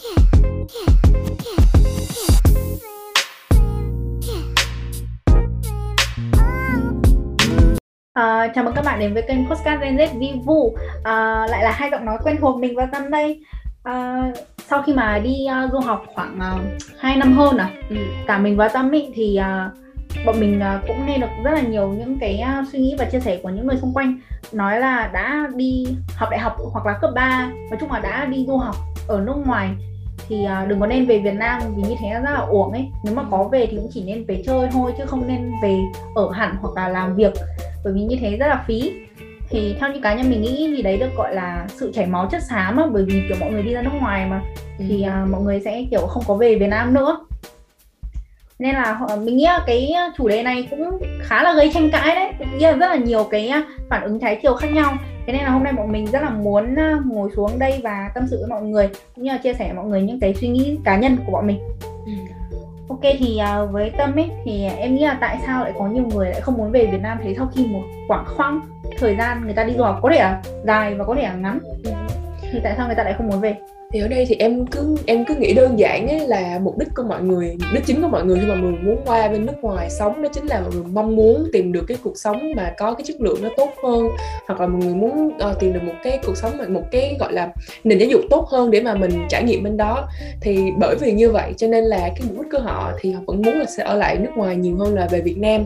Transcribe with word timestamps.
À, 0.00 0.06
chào 8.54 8.64
mừng 8.64 8.74
các 8.74 8.84
bạn 8.84 9.00
đến 9.00 9.14
với 9.14 9.22
kênh 9.22 9.48
Postcard 9.48 9.82
Gen 9.82 9.96
Z 9.96 10.18
Vivu 10.18 10.76
à, 11.04 11.12
ờ, 11.12 11.46
Lại 11.46 11.64
là 11.64 11.70
hai 11.70 11.90
giọng 11.90 12.04
nói 12.04 12.18
quen 12.24 12.36
thuộc 12.40 12.60
mình 12.60 12.76
và 12.76 12.86
Tâm 12.86 13.10
đây 13.10 13.40
à, 13.82 13.92
ờ, 13.92 14.42
Sau 14.58 14.82
khi 14.82 14.92
mà 14.92 15.18
đi 15.18 15.46
uh, 15.64 15.72
du 15.72 15.78
học 15.80 16.04
khoảng 16.14 16.38
uh, 16.38 16.60
2 17.00 17.16
năm 17.16 17.32
hơn 17.32 17.56
à 17.56 17.70
ừ. 17.88 17.96
Cả 18.26 18.38
mình 18.38 18.56
và 18.56 18.68
Tâm 18.68 18.90
ý, 18.90 19.08
thì 19.14 19.38
uh, 19.40 20.26
bọn 20.26 20.40
mình 20.40 20.60
uh, 20.76 20.86
cũng 20.88 21.06
nghe 21.06 21.18
được 21.18 21.30
rất 21.44 21.50
là 21.50 21.60
nhiều 21.60 21.88
những 21.88 22.18
cái 22.20 22.44
uh, 22.60 22.68
suy 22.72 22.78
nghĩ 22.78 22.94
và 22.98 23.04
chia 23.04 23.20
sẻ 23.20 23.40
của 23.42 23.48
những 23.48 23.66
người 23.66 23.76
xung 23.76 23.92
quanh. 23.94 24.18
Nói 24.52 24.80
là 24.80 25.10
đã 25.12 25.48
đi 25.54 25.86
học 26.16 26.28
đại 26.30 26.40
học 26.40 26.56
hoặc 26.72 26.86
là 26.86 26.98
cấp 27.00 27.10
3 27.14 27.50
Nói 27.70 27.78
chung 27.80 27.92
là 27.92 28.00
đã 28.00 28.24
đi 28.24 28.44
du 28.48 28.56
học 28.56 28.76
ở 29.08 29.20
nước 29.20 29.36
ngoài 29.46 29.70
thì 30.30 30.46
uh, 30.62 30.68
đừng 30.68 30.80
có 30.80 30.86
nên 30.86 31.06
về 31.06 31.18
Việt 31.18 31.34
Nam 31.34 31.62
vì 31.76 31.82
như 31.82 31.94
thế 31.98 32.10
rất 32.10 32.30
là 32.30 32.40
uổng 32.40 32.72
ấy. 32.72 32.88
Nếu 33.04 33.14
mà 33.14 33.24
có 33.30 33.48
về 33.52 33.66
thì 33.70 33.76
cũng 33.76 33.88
chỉ 33.92 34.04
nên 34.04 34.24
về 34.24 34.42
chơi 34.46 34.68
thôi 34.72 34.92
chứ 34.98 35.06
không 35.06 35.28
nên 35.28 35.52
về 35.62 35.78
ở 36.14 36.30
hẳn 36.30 36.56
hoặc 36.60 36.74
là 36.76 36.88
làm 36.88 37.16
việc 37.16 37.32
bởi 37.84 37.92
vì 37.92 38.00
như 38.00 38.16
thế 38.20 38.36
rất 38.36 38.46
là 38.46 38.64
phí. 38.66 38.92
Thì 39.48 39.76
theo 39.80 39.92
như 39.92 40.00
cá 40.00 40.14
nhân 40.14 40.30
mình 40.30 40.42
nghĩ 40.42 40.72
thì 40.76 40.82
đấy 40.82 40.96
được 40.96 41.16
gọi 41.16 41.34
là 41.34 41.66
sự 41.68 41.92
chảy 41.94 42.06
máu 42.06 42.28
chất 42.30 42.42
xám 42.42 42.76
á 42.76 42.86
bởi 42.92 43.04
vì 43.04 43.22
kiểu 43.28 43.36
mọi 43.40 43.50
người 43.50 43.62
đi 43.62 43.74
ra 43.74 43.82
nước 43.82 43.90
ngoài 44.00 44.26
mà. 44.26 44.42
Ừ. 44.78 44.84
thì 44.88 45.06
uh, 45.06 45.30
mọi 45.30 45.40
người 45.42 45.60
sẽ 45.60 45.84
kiểu 45.90 46.06
không 46.06 46.22
có 46.26 46.34
về 46.34 46.54
Việt 46.54 46.68
Nam 46.68 46.94
nữa. 46.94 47.18
Nên 48.58 48.74
là 48.74 49.00
mình 49.24 49.36
nghĩ 49.36 49.46
cái 49.66 49.92
chủ 50.16 50.28
đề 50.28 50.42
này 50.42 50.68
cũng 50.70 50.98
khá 51.22 51.42
là 51.42 51.52
gây 51.52 51.70
tranh 51.74 51.90
cãi 51.90 52.14
đấy. 52.14 52.32
Mình 52.38 52.58
nghĩ 52.58 52.64
là 52.64 52.72
rất 52.72 52.88
là 52.88 52.96
nhiều 52.96 53.24
cái 53.30 53.52
phản 53.90 54.02
ứng 54.02 54.20
trái 54.20 54.38
chiều 54.42 54.54
khác 54.54 54.68
nhau 54.72 54.96
thế 55.26 55.32
nên 55.32 55.42
là 55.42 55.50
hôm 55.50 55.64
nay 55.64 55.72
bọn 55.72 55.92
mình 55.92 56.06
rất 56.06 56.22
là 56.22 56.30
muốn 56.30 56.76
ngồi 57.04 57.30
xuống 57.36 57.58
đây 57.58 57.80
và 57.82 58.10
tâm 58.14 58.26
sự 58.30 58.38
với 58.38 58.48
mọi 58.48 58.62
người 58.62 58.88
cũng 59.14 59.24
như 59.24 59.32
là 59.32 59.38
chia 59.38 59.54
sẻ 59.54 59.64
với 59.64 59.74
mọi 59.74 59.86
người 59.86 60.02
những 60.02 60.20
cái 60.20 60.34
suy 60.34 60.48
nghĩ 60.48 60.78
cá 60.84 60.98
nhân 60.98 61.16
của 61.26 61.32
bọn 61.32 61.46
mình 61.46 61.58
ừ. 62.06 62.12
Ok 62.88 63.00
thì 63.18 63.40
uh, 63.64 63.72
với 63.72 63.90
Tâm 63.98 64.18
ấy 64.18 64.30
thì 64.44 64.64
em 64.64 64.94
nghĩ 64.94 65.04
là 65.04 65.18
tại 65.20 65.38
sao 65.46 65.64
lại 65.64 65.72
có 65.78 65.86
nhiều 65.88 66.04
người 66.04 66.30
lại 66.30 66.40
không 66.40 66.56
muốn 66.56 66.70
về 66.70 66.86
Việt 66.86 67.00
Nam 67.02 67.18
thế 67.22 67.34
sau 67.36 67.48
khi 67.54 67.66
một 67.66 67.82
khoảng 68.08 68.24
khoang 68.36 68.60
thời 68.98 69.16
gian 69.16 69.44
người 69.44 69.54
ta 69.54 69.64
đi 69.64 69.74
du 69.76 69.82
học 69.82 69.98
có 70.02 70.10
thể 70.12 70.18
là 70.18 70.42
dài 70.64 70.94
và 70.94 71.04
có 71.04 71.14
thể 71.14 71.22
là 71.22 71.34
ngắn 71.34 71.58
thì 72.52 72.60
tại 72.64 72.74
sao 72.76 72.86
người 72.86 72.96
ta 72.96 73.04
lại 73.04 73.14
không 73.18 73.28
muốn 73.28 73.40
về? 73.40 73.56
Thì 73.92 74.00
ở 74.00 74.08
đây 74.08 74.26
thì 74.28 74.36
em 74.38 74.66
cứ 74.66 74.96
em 75.06 75.24
cứ 75.24 75.34
nghĩ 75.34 75.54
đơn 75.54 75.78
giản 75.78 76.08
ấy 76.08 76.26
là 76.26 76.58
mục 76.62 76.78
đích 76.78 76.88
của 76.94 77.02
mọi 77.02 77.22
người 77.22 77.56
mục 77.60 77.68
đích 77.74 77.82
chính 77.86 78.02
của 78.02 78.08
mọi 78.08 78.24
người 78.24 78.38
khi 78.40 78.46
mà 78.46 78.54
mọi 78.54 78.70
người 78.70 78.80
muốn 78.82 78.96
qua 79.04 79.28
bên 79.28 79.46
nước 79.46 79.52
ngoài 79.62 79.90
sống 79.90 80.22
đó 80.22 80.28
chính 80.32 80.46
là 80.46 80.60
mọi 80.60 80.70
người 80.74 80.84
mong 80.92 81.16
muốn 81.16 81.46
tìm 81.52 81.72
được 81.72 81.84
cái 81.88 81.96
cuộc 82.02 82.16
sống 82.16 82.52
mà 82.56 82.74
có 82.78 82.94
cái 82.94 83.04
chất 83.06 83.20
lượng 83.20 83.42
nó 83.42 83.48
tốt 83.56 83.70
hơn 83.84 84.08
hoặc 84.46 84.60
là 84.60 84.66
mọi 84.66 84.84
người 84.84 84.94
muốn 84.94 85.26
uh, 85.26 85.60
tìm 85.60 85.72
được 85.72 85.82
một 85.82 85.94
cái 86.02 86.18
cuộc 86.26 86.36
sống 86.36 86.52
một 86.68 86.82
cái 86.90 87.16
gọi 87.20 87.32
là 87.32 87.48
nền 87.84 87.98
giáo 87.98 88.08
dục 88.08 88.20
tốt 88.30 88.48
hơn 88.48 88.70
để 88.70 88.80
mà 88.80 88.94
mình 88.94 89.10
trải 89.28 89.42
nghiệm 89.42 89.62
bên 89.62 89.76
đó. 89.76 90.08
Thì 90.40 90.58
bởi 90.78 90.96
vì 91.00 91.12
như 91.12 91.30
vậy 91.30 91.52
cho 91.56 91.66
nên 91.66 91.84
là 91.84 91.98
cái 91.98 92.22
mục 92.28 92.42
đích 92.42 92.52
của 92.52 92.58
họ 92.58 92.92
thì 93.00 93.12
họ 93.12 93.20
vẫn 93.26 93.42
muốn 93.42 93.58
là 93.58 93.64
sẽ 93.64 93.84
ở 93.84 93.96
lại 93.96 94.18
nước 94.18 94.30
ngoài 94.36 94.56
nhiều 94.56 94.76
hơn 94.76 94.94
là 94.94 95.08
về 95.10 95.20
Việt 95.20 95.38
Nam 95.38 95.64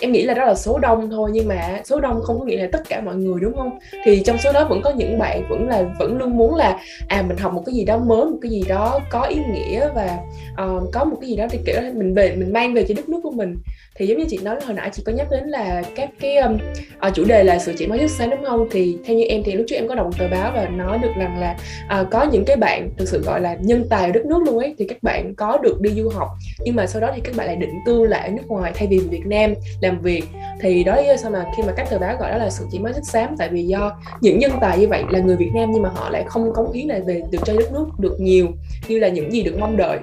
em 0.00 0.12
nghĩ 0.12 0.22
là 0.22 0.34
đó 0.34 0.44
là 0.44 0.54
số 0.54 0.78
đông 0.78 1.10
thôi 1.10 1.30
nhưng 1.32 1.48
mà 1.48 1.80
số 1.84 2.00
đông 2.00 2.20
không 2.22 2.38
có 2.38 2.44
nghĩa 2.44 2.56
là 2.56 2.68
tất 2.72 2.88
cả 2.88 3.00
mọi 3.00 3.16
người 3.16 3.40
đúng 3.40 3.54
không? 3.56 3.78
Thì 4.04 4.22
trong 4.24 4.38
số 4.38 4.52
đó 4.52 4.64
vẫn 4.64 4.82
có 4.82 4.90
những 4.90 5.18
bạn 5.18 5.48
vẫn 5.48 5.68
là 5.68 5.84
vẫn 5.98 6.18
luôn 6.18 6.36
muốn 6.36 6.54
là 6.54 6.78
à 7.08 7.22
mình 7.28 7.36
học 7.36 7.52
một 7.52 7.62
cái 7.66 7.74
gì 7.74 7.84
đó 7.84 7.98
mới 7.98 8.24
một 8.24 8.38
cái 8.42 8.50
gì 8.50 8.64
đó 8.68 9.00
có 9.10 9.22
ý 9.22 9.36
nghĩa 9.52 9.88
và 9.94 10.18
uh, 10.64 10.88
có 10.92 11.04
một 11.04 11.16
cái 11.20 11.30
gì 11.30 11.36
đó 11.36 11.46
thì 11.50 11.58
kiểu 11.66 11.80
mình 11.94 12.14
về 12.14 12.36
mình 12.36 12.52
mang 12.52 12.74
về 12.74 12.84
cho 12.88 12.94
đất 12.94 13.08
nước 13.08 13.20
của 13.22 13.30
mình 13.30 13.56
thì 13.98 14.06
giống 14.06 14.18
như 14.18 14.24
chị 14.28 14.38
nói 14.42 14.56
hồi 14.64 14.74
nãy 14.74 14.90
chị 14.92 15.02
có 15.06 15.12
nhắc 15.12 15.26
đến 15.30 15.44
là 15.44 15.82
các 15.94 16.10
cái 16.20 16.36
um, 16.36 16.58
uh, 17.06 17.14
chủ 17.14 17.24
đề 17.24 17.44
là 17.44 17.58
sự 17.58 17.72
chỉ 17.78 17.86
mới 17.86 17.98
thức 17.98 18.10
sáng 18.10 18.30
đúng 18.30 18.44
không? 18.44 18.68
Thì 18.70 18.98
theo 19.04 19.16
như 19.16 19.24
em 19.24 19.42
thì 19.44 19.52
lúc 19.52 19.66
trước 19.68 19.76
em 19.76 19.88
có 19.88 19.94
đọc 19.94 20.10
tờ 20.18 20.28
báo 20.28 20.52
và 20.54 20.68
nói 20.68 20.98
được 20.98 21.12
rằng 21.18 21.40
là 21.40 21.56
uh, 22.00 22.10
có 22.10 22.24
những 22.32 22.44
cái 22.44 22.56
bạn 22.56 22.90
thực 22.96 23.08
sự 23.08 23.22
gọi 23.22 23.40
là 23.40 23.56
nhân 23.60 23.86
tài 23.90 24.04
ở 24.04 24.12
đất 24.12 24.26
nước 24.26 24.42
luôn 24.46 24.58
ấy 24.58 24.74
thì 24.78 24.86
các 24.88 25.02
bạn 25.02 25.34
có 25.34 25.58
được 25.58 25.80
đi 25.80 25.90
du 25.90 26.08
học 26.08 26.28
nhưng 26.64 26.76
mà 26.76 26.86
sau 26.86 27.00
đó 27.00 27.10
thì 27.14 27.20
các 27.24 27.36
bạn 27.36 27.46
lại 27.46 27.56
định 27.56 27.74
cư 27.86 28.06
lại 28.06 28.28
ở 28.28 28.30
nước 28.30 28.46
ngoài 28.46 28.72
thay 28.74 28.88
vì 28.88 28.98
Việt 28.98 29.26
Nam 29.26 29.54
làm 29.80 30.00
việc. 30.00 30.24
Thì 30.60 30.84
đó 30.84 30.96
là 30.96 31.16
sao 31.16 31.30
mà 31.30 31.44
khi 31.56 31.62
mà 31.62 31.72
các 31.76 31.90
tờ 31.90 31.98
báo 31.98 32.16
gọi 32.20 32.30
đó 32.30 32.36
là 32.38 32.50
sự 32.50 32.64
chỉ 32.72 32.78
mới 32.78 32.92
thức 32.92 33.04
xám 33.04 33.34
tại 33.38 33.48
vì 33.48 33.62
do 33.62 34.00
những 34.20 34.38
nhân 34.38 34.52
tài 34.60 34.78
như 34.78 34.88
vậy 34.88 35.02
là 35.10 35.18
người 35.18 35.36
Việt 35.36 35.50
Nam 35.54 35.70
nhưng 35.72 35.82
mà 35.82 35.88
họ 35.88 36.10
lại 36.10 36.24
không 36.26 36.52
cống 36.54 36.72
hiến 36.72 36.88
lại 36.88 37.00
về 37.00 37.22
được 37.30 37.38
cho 37.44 37.54
đất 37.58 37.72
nước 37.72 37.86
được 37.98 38.16
nhiều 38.20 38.46
như 38.88 38.98
là 38.98 39.08
những 39.08 39.32
gì 39.32 39.42
được 39.42 39.56
mong 39.58 39.76
đợi. 39.76 39.98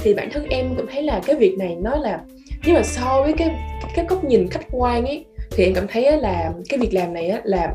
Thì 0.00 0.14
bản 0.14 0.30
thân 0.32 0.46
em 0.48 0.74
cũng 0.76 0.86
thấy 0.92 1.02
là 1.02 1.20
cái 1.26 1.36
việc 1.36 1.54
này 1.58 1.76
nó 1.80 1.96
là 1.96 2.20
nhưng 2.64 2.74
mà 2.74 2.82
so 2.82 3.22
với 3.22 3.32
cái 3.32 3.50
cái 3.96 4.04
góc 4.08 4.24
nhìn 4.24 4.48
khách 4.48 4.66
quan 4.70 5.06
ấy 5.06 5.24
thì 5.50 5.64
em 5.64 5.74
cảm 5.74 5.86
thấy 5.88 6.20
là 6.20 6.52
cái 6.68 6.78
việc 6.78 6.94
làm 6.94 7.14
này 7.14 7.28
á 7.28 7.40
là 7.44 7.74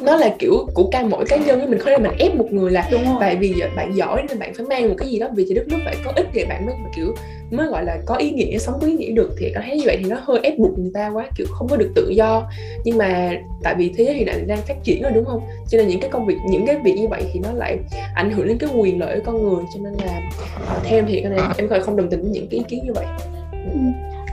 nó 0.00 0.16
là 0.16 0.34
kiểu 0.38 0.66
của 0.74 0.88
ca 0.92 1.02
mỗi 1.02 1.24
cá 1.24 1.36
nhân 1.36 1.70
mình 1.70 1.78
không 1.78 1.86
thể 1.86 1.98
mình 1.98 2.12
ép 2.18 2.34
một 2.34 2.46
người 2.50 2.70
là 2.70 2.88
Đúng 2.90 3.04
rồi. 3.04 3.16
tại 3.20 3.36
vì 3.36 3.54
bạn 3.76 3.96
giỏi 3.96 4.22
nên 4.28 4.38
bạn 4.38 4.54
phải 4.54 4.66
mang 4.66 4.88
một 4.88 4.94
cái 4.98 5.08
gì 5.08 5.18
đó 5.18 5.28
vì 5.36 5.46
cho 5.48 5.54
đất 5.54 5.68
nước 5.68 5.76
phải 5.84 5.96
có 6.04 6.12
ích 6.16 6.26
thì 6.32 6.44
bạn 6.44 6.66
mới 6.66 6.74
kiểu 6.96 7.14
mới 7.50 7.66
gọi 7.66 7.84
là 7.84 7.98
có 8.06 8.14
ý 8.14 8.30
nghĩa 8.30 8.58
sống 8.58 8.74
có 8.80 8.86
ý 8.86 8.92
nghĩa 8.92 9.12
được 9.12 9.30
thì 9.38 9.52
có 9.54 9.60
thấy 9.66 9.76
như 9.76 9.82
vậy 9.86 9.96
thì 10.00 10.10
nó 10.10 10.16
hơi 10.22 10.40
ép 10.42 10.58
buộc 10.58 10.78
người 10.78 10.90
ta 10.94 11.10
quá 11.14 11.26
kiểu 11.36 11.46
không 11.50 11.68
có 11.68 11.76
được 11.76 11.92
tự 11.94 12.08
do 12.08 12.50
nhưng 12.84 12.98
mà 12.98 13.30
tại 13.62 13.74
vì 13.78 13.92
thế 13.96 14.04
giới 14.04 14.14
hiện 14.14 14.26
đại 14.26 14.40
đang 14.40 14.58
phát 14.58 14.76
triển 14.84 15.02
rồi 15.02 15.12
đúng 15.12 15.24
không 15.24 15.40
cho 15.68 15.78
nên 15.78 15.88
những 15.88 16.00
cái 16.00 16.10
công 16.10 16.26
việc 16.26 16.36
những 16.48 16.66
cái 16.66 16.76
việc 16.84 16.94
như 16.96 17.08
vậy 17.08 17.22
thì 17.32 17.40
nó 17.40 17.52
lại 17.52 17.78
ảnh 18.14 18.30
hưởng 18.30 18.48
đến 18.48 18.58
cái 18.58 18.70
quyền 18.76 19.00
lợi 19.00 19.20
của 19.20 19.32
con 19.32 19.42
người 19.42 19.64
cho 19.74 19.80
nên 19.82 19.92
là 20.06 20.20
theo 20.84 20.98
em 20.98 21.06
thì 21.08 21.20
em 21.20 21.32
em 21.58 21.68
không 21.82 21.96
đồng 21.96 22.10
tình 22.10 22.22
với 22.22 22.30
những 22.30 22.46
cái 22.50 22.58
ý 22.58 22.64
kiến 22.68 22.84
như 22.84 22.92
vậy. 22.92 23.06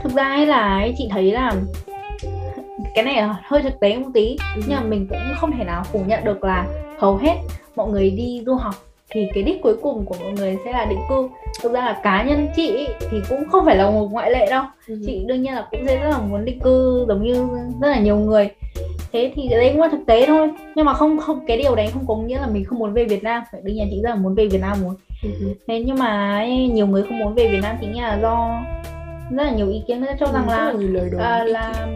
Thực 0.02 0.12
ra 0.12 0.24
ấy 0.24 0.46
là 0.46 0.88
chị 0.98 1.08
thấy 1.10 1.32
là 1.32 1.52
cái 2.94 3.04
này 3.04 3.28
hơi 3.42 3.62
thực 3.62 3.80
tế 3.80 3.96
một 3.96 4.08
tí 4.14 4.36
ừ. 4.56 4.62
nhưng 4.66 4.76
mà 4.76 4.82
mình 4.82 5.06
cũng 5.10 5.18
không 5.36 5.52
thể 5.58 5.64
nào 5.64 5.82
phủ 5.84 6.00
nhận 6.06 6.24
được 6.24 6.44
là 6.44 6.66
hầu 6.98 7.16
hết 7.16 7.34
mọi 7.76 7.90
người 7.90 8.10
đi 8.10 8.42
du 8.46 8.54
học 8.54 8.74
thì 9.10 9.28
cái 9.34 9.42
đích 9.42 9.62
cuối 9.62 9.76
cùng 9.82 10.04
của 10.04 10.14
mọi 10.20 10.32
người 10.32 10.58
sẽ 10.64 10.72
là 10.72 10.84
định 10.84 10.98
cư 11.08 11.28
thực 11.62 11.72
ra 11.72 11.80
là 11.80 12.00
cá 12.02 12.22
nhân 12.22 12.48
chị 12.56 12.88
thì 13.10 13.18
cũng 13.28 13.48
không 13.48 13.64
phải 13.64 13.76
là 13.76 13.90
một 13.90 14.08
ngoại 14.12 14.30
lệ 14.30 14.46
đâu 14.50 14.64
ừ. 14.88 14.98
chị 15.06 15.24
đương 15.26 15.42
nhiên 15.42 15.54
là 15.54 15.66
cũng 15.70 15.80
sẽ 15.86 15.96
rất 15.96 16.10
là 16.10 16.18
muốn 16.18 16.44
định 16.44 16.60
cư 16.60 17.04
giống 17.08 17.22
như 17.22 17.48
rất 17.80 17.88
là 17.88 17.98
nhiều 17.98 18.16
người 18.16 18.50
thế 19.12 19.32
thì 19.34 19.48
đấy 19.48 19.70
cũng 19.72 19.80
là 19.80 19.88
thực 19.88 20.06
tế 20.06 20.26
thôi 20.26 20.50
nhưng 20.74 20.86
mà 20.86 20.94
không 20.94 21.18
không 21.18 21.46
cái 21.46 21.56
điều 21.56 21.74
đấy 21.74 21.88
không 21.92 22.04
có 22.06 22.16
nghĩa 22.16 22.38
là 22.38 22.46
mình 22.46 22.64
không 22.64 22.78
muốn 22.78 22.92
về 22.92 23.04
Việt 23.04 23.22
Nam 23.22 23.42
phải 23.52 23.60
đương 23.64 23.74
nhiên 23.74 23.88
chị 23.90 24.00
rất 24.02 24.10
là 24.10 24.14
muốn 24.14 24.34
về 24.34 24.46
Việt 24.46 24.60
Nam 24.60 24.76
muốn 24.82 24.94
ừ. 25.22 25.54
thế 25.68 25.82
nhưng 25.86 25.98
mà 25.98 26.44
nhiều 26.72 26.86
người 26.86 27.02
không 27.02 27.18
muốn 27.18 27.34
về 27.34 27.48
Việt 27.48 27.60
Nam 27.62 27.76
chính 27.80 28.00
là 28.00 28.18
do 28.22 28.62
rất 29.36 29.44
là 29.44 29.50
nhiều 29.50 29.68
ý 29.68 29.82
kiến 29.88 30.04
cho 30.20 30.26
rằng 30.32 30.48
là 30.48 30.72
à, 31.18 31.44
là 31.44 31.86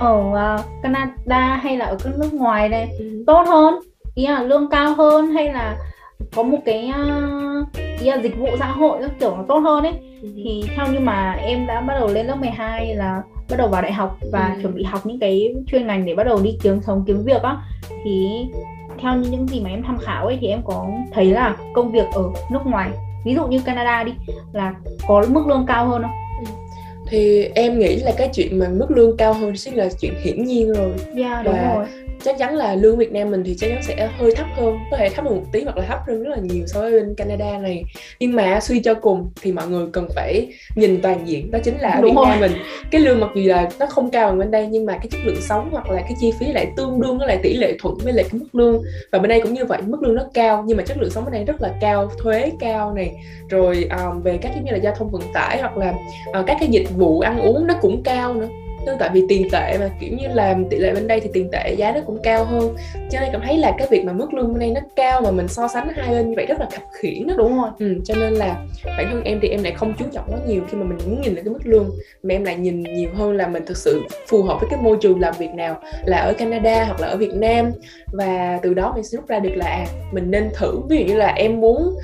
ở 0.00 0.16
uh, 0.16 0.82
Canada 0.82 1.60
hay 1.62 1.76
là 1.76 1.84
ở 1.84 1.96
các 2.04 2.12
nước 2.18 2.32
ngoài 2.32 2.68
này 2.68 2.88
ừ. 2.98 3.24
tốt 3.26 3.44
hơn 3.46 3.80
ý 4.14 4.26
là 4.26 4.42
lương 4.42 4.70
cao 4.70 4.94
hơn 4.94 5.26
hay 5.26 5.52
là 5.52 5.76
có 6.36 6.42
một 6.42 6.58
cái 6.64 6.92
uh, 6.92 7.68
ý 8.00 8.10
là 8.10 8.18
dịch 8.18 8.38
vụ 8.38 8.48
xã 8.58 8.66
hội 8.66 8.98
các 9.02 9.10
kiểu 9.20 9.36
nó 9.36 9.44
tốt 9.48 9.58
hơn 9.58 9.84
ấy 9.84 9.92
ừ. 10.22 10.28
thì 10.44 10.64
theo 10.76 10.86
như 10.92 11.00
mà 11.00 11.32
em 11.32 11.66
đã 11.66 11.80
bắt 11.80 11.94
đầu 11.98 12.08
lên 12.08 12.26
lớp 12.26 12.36
12 12.36 12.94
là 12.94 13.22
bắt 13.50 13.56
đầu 13.56 13.68
vào 13.68 13.82
đại 13.82 13.92
học 13.92 14.18
và 14.32 14.52
ừ. 14.56 14.62
chuẩn 14.62 14.74
bị 14.74 14.82
học 14.82 15.06
những 15.06 15.18
cái 15.20 15.54
chuyên 15.66 15.86
ngành 15.86 16.06
để 16.06 16.14
bắt 16.14 16.24
đầu 16.24 16.40
đi 16.42 16.58
kiếm 16.62 16.80
sống 16.82 17.04
kiếm 17.06 17.24
việc 17.24 17.42
á 17.42 17.56
thì 18.04 18.46
theo 18.98 19.16
như 19.16 19.30
những 19.30 19.48
gì 19.48 19.60
mà 19.60 19.70
em 19.70 19.82
tham 19.82 19.98
khảo 19.98 20.26
ấy 20.26 20.38
thì 20.40 20.46
em 20.46 20.62
có 20.64 20.86
thấy 21.12 21.30
là 21.30 21.56
công 21.74 21.92
việc 21.92 22.06
ở 22.14 22.22
nước 22.50 22.60
ngoài 22.64 22.90
ví 23.24 23.34
dụ 23.34 23.46
như 23.46 23.60
Canada 23.64 24.04
đi 24.04 24.12
là 24.52 24.74
có 25.08 25.24
mức 25.28 25.46
lương 25.46 25.66
cao 25.66 25.88
hơn 25.88 26.02
không 26.02 26.10
thì 27.10 27.48
em 27.54 27.78
nghĩ 27.78 27.96
là 27.96 28.12
cái 28.16 28.28
chuyện 28.34 28.58
mà 28.58 28.68
mức 28.68 28.86
lương 28.90 29.16
cao 29.16 29.32
hơn 29.32 29.56
sẽ 29.56 29.70
là 29.70 29.88
chuyện 30.00 30.14
hiển 30.22 30.44
nhiên 30.44 30.72
rồi. 30.72 30.92
Dạ 31.14 31.32
yeah, 31.32 31.44
đúng 31.44 31.54
và 31.54 31.74
rồi 31.74 31.86
chắc 32.24 32.38
chắn 32.38 32.56
là 32.56 32.74
lương 32.74 32.96
Việt 32.96 33.12
Nam 33.12 33.30
mình 33.30 33.44
thì 33.44 33.54
chắc 33.58 33.68
chắn 33.68 33.82
sẽ 33.82 34.08
hơi 34.18 34.34
thấp 34.36 34.46
hơn 34.56 34.78
có 34.90 34.96
thể 34.96 35.08
thấp 35.08 35.24
hơn 35.24 35.36
một 35.36 35.44
tí 35.52 35.62
hoặc 35.62 35.76
là 35.76 35.84
thấp 35.88 35.98
hơn 36.06 36.22
rất 36.22 36.30
là 36.30 36.36
nhiều 36.42 36.66
so 36.66 36.80
với 36.80 36.92
bên 36.92 37.14
Canada 37.14 37.58
này. 37.58 37.84
Nhưng 38.20 38.36
mà 38.36 38.60
suy 38.60 38.80
cho 38.80 38.94
cùng 38.94 39.30
thì 39.42 39.52
mọi 39.52 39.68
người 39.68 39.86
cần 39.92 40.08
phải 40.14 40.48
nhìn 40.74 41.00
toàn 41.02 41.28
diện 41.28 41.50
đó 41.50 41.58
chính 41.64 41.78
là 41.78 41.90
ở 41.90 42.02
Việt 42.02 42.12
Nam 42.26 42.40
mình. 42.40 42.52
Cái 42.90 43.00
lương 43.00 43.20
mặc 43.20 43.30
dù 43.34 43.42
là 43.44 43.68
nó 43.78 43.86
không 43.86 44.10
cao 44.10 44.28
bằng 44.28 44.38
bên 44.38 44.50
đây 44.50 44.66
nhưng 44.66 44.86
mà 44.86 44.92
cái 44.92 45.08
chất 45.10 45.20
lượng 45.24 45.40
sống 45.40 45.68
hoặc 45.72 45.90
là 45.90 46.00
cái 46.00 46.12
chi 46.20 46.32
phí 46.38 46.52
lại 46.52 46.66
tương 46.76 47.00
đương 47.00 47.18
với 47.18 47.28
lại 47.28 47.38
tỷ 47.42 47.56
lệ 47.56 47.76
thuận 47.80 47.94
với 48.02 48.12
lại 48.12 48.24
cái 48.30 48.40
mức 48.40 48.54
lương. 48.54 48.82
Và 49.12 49.18
bên 49.18 49.28
đây 49.28 49.40
cũng 49.40 49.54
như 49.54 49.64
vậy 49.64 49.82
mức 49.86 50.02
lương 50.02 50.14
nó 50.14 50.22
cao 50.34 50.64
nhưng 50.66 50.76
mà 50.76 50.82
chất 50.82 50.96
lượng 51.00 51.10
sống 51.10 51.24
bên 51.24 51.32
đây 51.32 51.44
rất 51.44 51.62
là 51.62 51.74
cao 51.80 52.10
thuế 52.18 52.52
cao 52.60 52.94
này. 52.94 53.12
Rồi 53.48 53.88
um, 53.98 54.22
về 54.22 54.38
các 54.42 54.52
như 54.64 54.72
là 54.72 54.78
giao 54.78 54.94
thông 54.94 55.10
vận 55.10 55.22
tải 55.34 55.60
hoặc 55.60 55.76
là 55.76 55.94
uh, 56.40 56.46
các 56.46 56.56
cái 56.60 56.68
dịch 56.68 56.90
vụ 56.96 57.20
ăn 57.20 57.40
uống 57.40 57.66
nó 57.66 57.74
cũng 57.80 58.02
cao 58.02 58.34
nữa 58.34 58.48
nhưng 58.86 58.98
tại 58.98 59.10
vì 59.12 59.22
tiền 59.28 59.48
tệ 59.52 59.76
mà 59.80 59.90
kiểu 60.00 60.10
như 60.18 60.26
làm 60.34 60.68
tỷ 60.68 60.76
lệ 60.76 60.94
bên 60.94 61.06
đây 61.06 61.20
thì 61.20 61.30
tiền 61.32 61.48
tệ 61.52 61.74
giá 61.78 61.92
nó 61.92 62.00
cũng 62.06 62.18
cao 62.22 62.44
hơn. 62.44 62.74
Cho 63.10 63.20
nên 63.20 63.28
cảm 63.32 63.40
thấy 63.44 63.58
là 63.58 63.74
cái 63.78 63.88
việc 63.90 64.04
mà 64.04 64.12
mức 64.12 64.34
lương 64.34 64.52
bên 64.52 64.58
đây 64.58 64.70
nó 64.70 64.80
cao 64.96 65.20
mà 65.20 65.30
mình 65.30 65.48
so 65.48 65.68
sánh 65.68 65.88
hai 65.94 66.10
bên 66.10 66.28
như 66.30 66.34
vậy 66.36 66.46
rất 66.46 66.60
là 66.60 66.66
khập 66.72 66.82
khiển 67.00 67.26
đó. 67.26 67.34
Đúng 67.38 67.56
rồi. 67.56 67.70
Ừ, 67.78 67.94
cho 68.04 68.14
nên 68.14 68.32
là 68.32 68.56
bản 68.84 69.06
thân 69.10 69.22
em 69.24 69.38
thì 69.42 69.48
em 69.48 69.62
lại 69.62 69.72
không 69.72 69.94
chú 69.98 70.04
trọng 70.12 70.24
quá 70.28 70.38
nhiều 70.46 70.62
khi 70.70 70.78
mà 70.78 70.84
mình 70.84 70.98
muốn 71.06 71.20
nhìn 71.20 71.34
lại 71.34 71.44
cái 71.44 71.52
mức 71.52 71.60
lương. 71.64 71.90
Mà 72.22 72.34
em 72.34 72.44
lại 72.44 72.56
nhìn 72.56 72.82
nhiều 72.82 73.10
hơn 73.14 73.36
là 73.36 73.48
mình 73.48 73.62
thực 73.66 73.76
sự 73.76 74.02
phù 74.26 74.42
hợp 74.42 74.60
với 74.60 74.70
cái 74.70 74.80
môi 74.82 74.96
trường 75.00 75.20
làm 75.20 75.34
việc 75.38 75.50
nào 75.54 75.82
là 76.04 76.18
ở 76.18 76.32
Canada 76.32 76.84
hoặc 76.84 77.00
là 77.00 77.06
ở 77.06 77.16
Việt 77.16 77.34
Nam. 77.34 77.72
Và 78.12 78.58
từ 78.62 78.74
đó 78.74 78.92
mình 78.94 79.04
sẽ 79.04 79.16
rút 79.16 79.28
ra 79.28 79.38
được 79.38 79.54
là 79.56 79.66
à, 79.66 79.86
mình 80.12 80.30
nên 80.30 80.50
thử. 80.54 80.80
Ví 80.88 80.96
dụ 80.98 81.04
như 81.04 81.16
là 81.16 81.32
em 81.32 81.60
muốn 81.60 81.94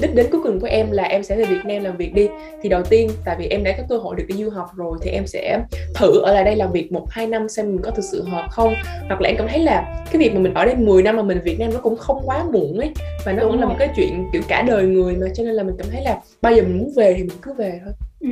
đích 0.00 0.14
đến 0.14 0.26
cuối 0.32 0.40
cùng 0.44 0.60
của 0.60 0.66
em 0.66 0.90
là 0.90 1.02
em 1.02 1.22
sẽ 1.22 1.36
về 1.36 1.44
Việt 1.44 1.64
Nam 1.64 1.84
làm 1.84 1.96
việc 1.96 2.14
đi 2.14 2.28
thì 2.62 2.68
đầu 2.68 2.82
tiên 2.82 3.10
tại 3.24 3.36
vì 3.38 3.46
em 3.46 3.64
đã 3.64 3.74
có 3.78 3.82
cơ 3.88 3.98
hội 3.98 4.16
được 4.16 4.24
đi 4.28 4.44
du 4.44 4.50
học 4.50 4.66
rồi 4.76 4.98
thì 5.02 5.10
em 5.10 5.26
sẽ 5.26 5.60
thử 5.94 6.20
ở 6.20 6.34
lại 6.34 6.44
đây 6.44 6.56
làm 6.56 6.72
việc 6.72 6.92
một 6.92 7.06
hai 7.10 7.26
năm 7.26 7.48
xem 7.48 7.66
mình 7.66 7.82
có 7.82 7.90
thực 7.90 8.04
sự 8.12 8.24
hợp 8.24 8.46
không 8.50 8.74
hoặc 9.08 9.20
là 9.20 9.28
em 9.28 9.36
cảm 9.38 9.48
thấy 9.48 9.58
là 9.58 10.04
cái 10.12 10.20
việc 10.20 10.34
mà 10.34 10.40
mình 10.40 10.54
ở 10.54 10.64
đây 10.64 10.74
10 10.74 11.02
năm 11.02 11.16
mà 11.16 11.22
mình 11.22 11.40
Việt 11.44 11.60
Nam 11.60 11.70
nó 11.74 11.80
cũng 11.80 11.96
không 11.96 12.22
quá 12.24 12.44
muộn 12.52 12.78
ấy 12.78 12.90
và 13.24 13.32
nó 13.32 13.42
Đúng 13.42 13.50
cũng 13.50 13.60
rồi. 13.60 13.60
là 13.60 13.66
một 13.66 13.76
cái 13.78 13.88
chuyện 13.96 14.24
kiểu 14.32 14.42
cả 14.48 14.62
đời 14.62 14.86
người 14.86 15.16
mà 15.16 15.26
cho 15.34 15.44
nên 15.44 15.54
là 15.54 15.62
mình 15.62 15.74
cảm 15.78 15.86
thấy 15.92 16.02
là 16.04 16.18
bao 16.42 16.52
giờ 16.52 16.62
mình 16.62 16.78
muốn 16.78 16.92
về 16.96 17.14
thì 17.16 17.22
mình 17.22 17.38
cứ 17.42 17.52
về 17.52 17.80
thôi 17.84 17.92
ừ. 18.20 18.28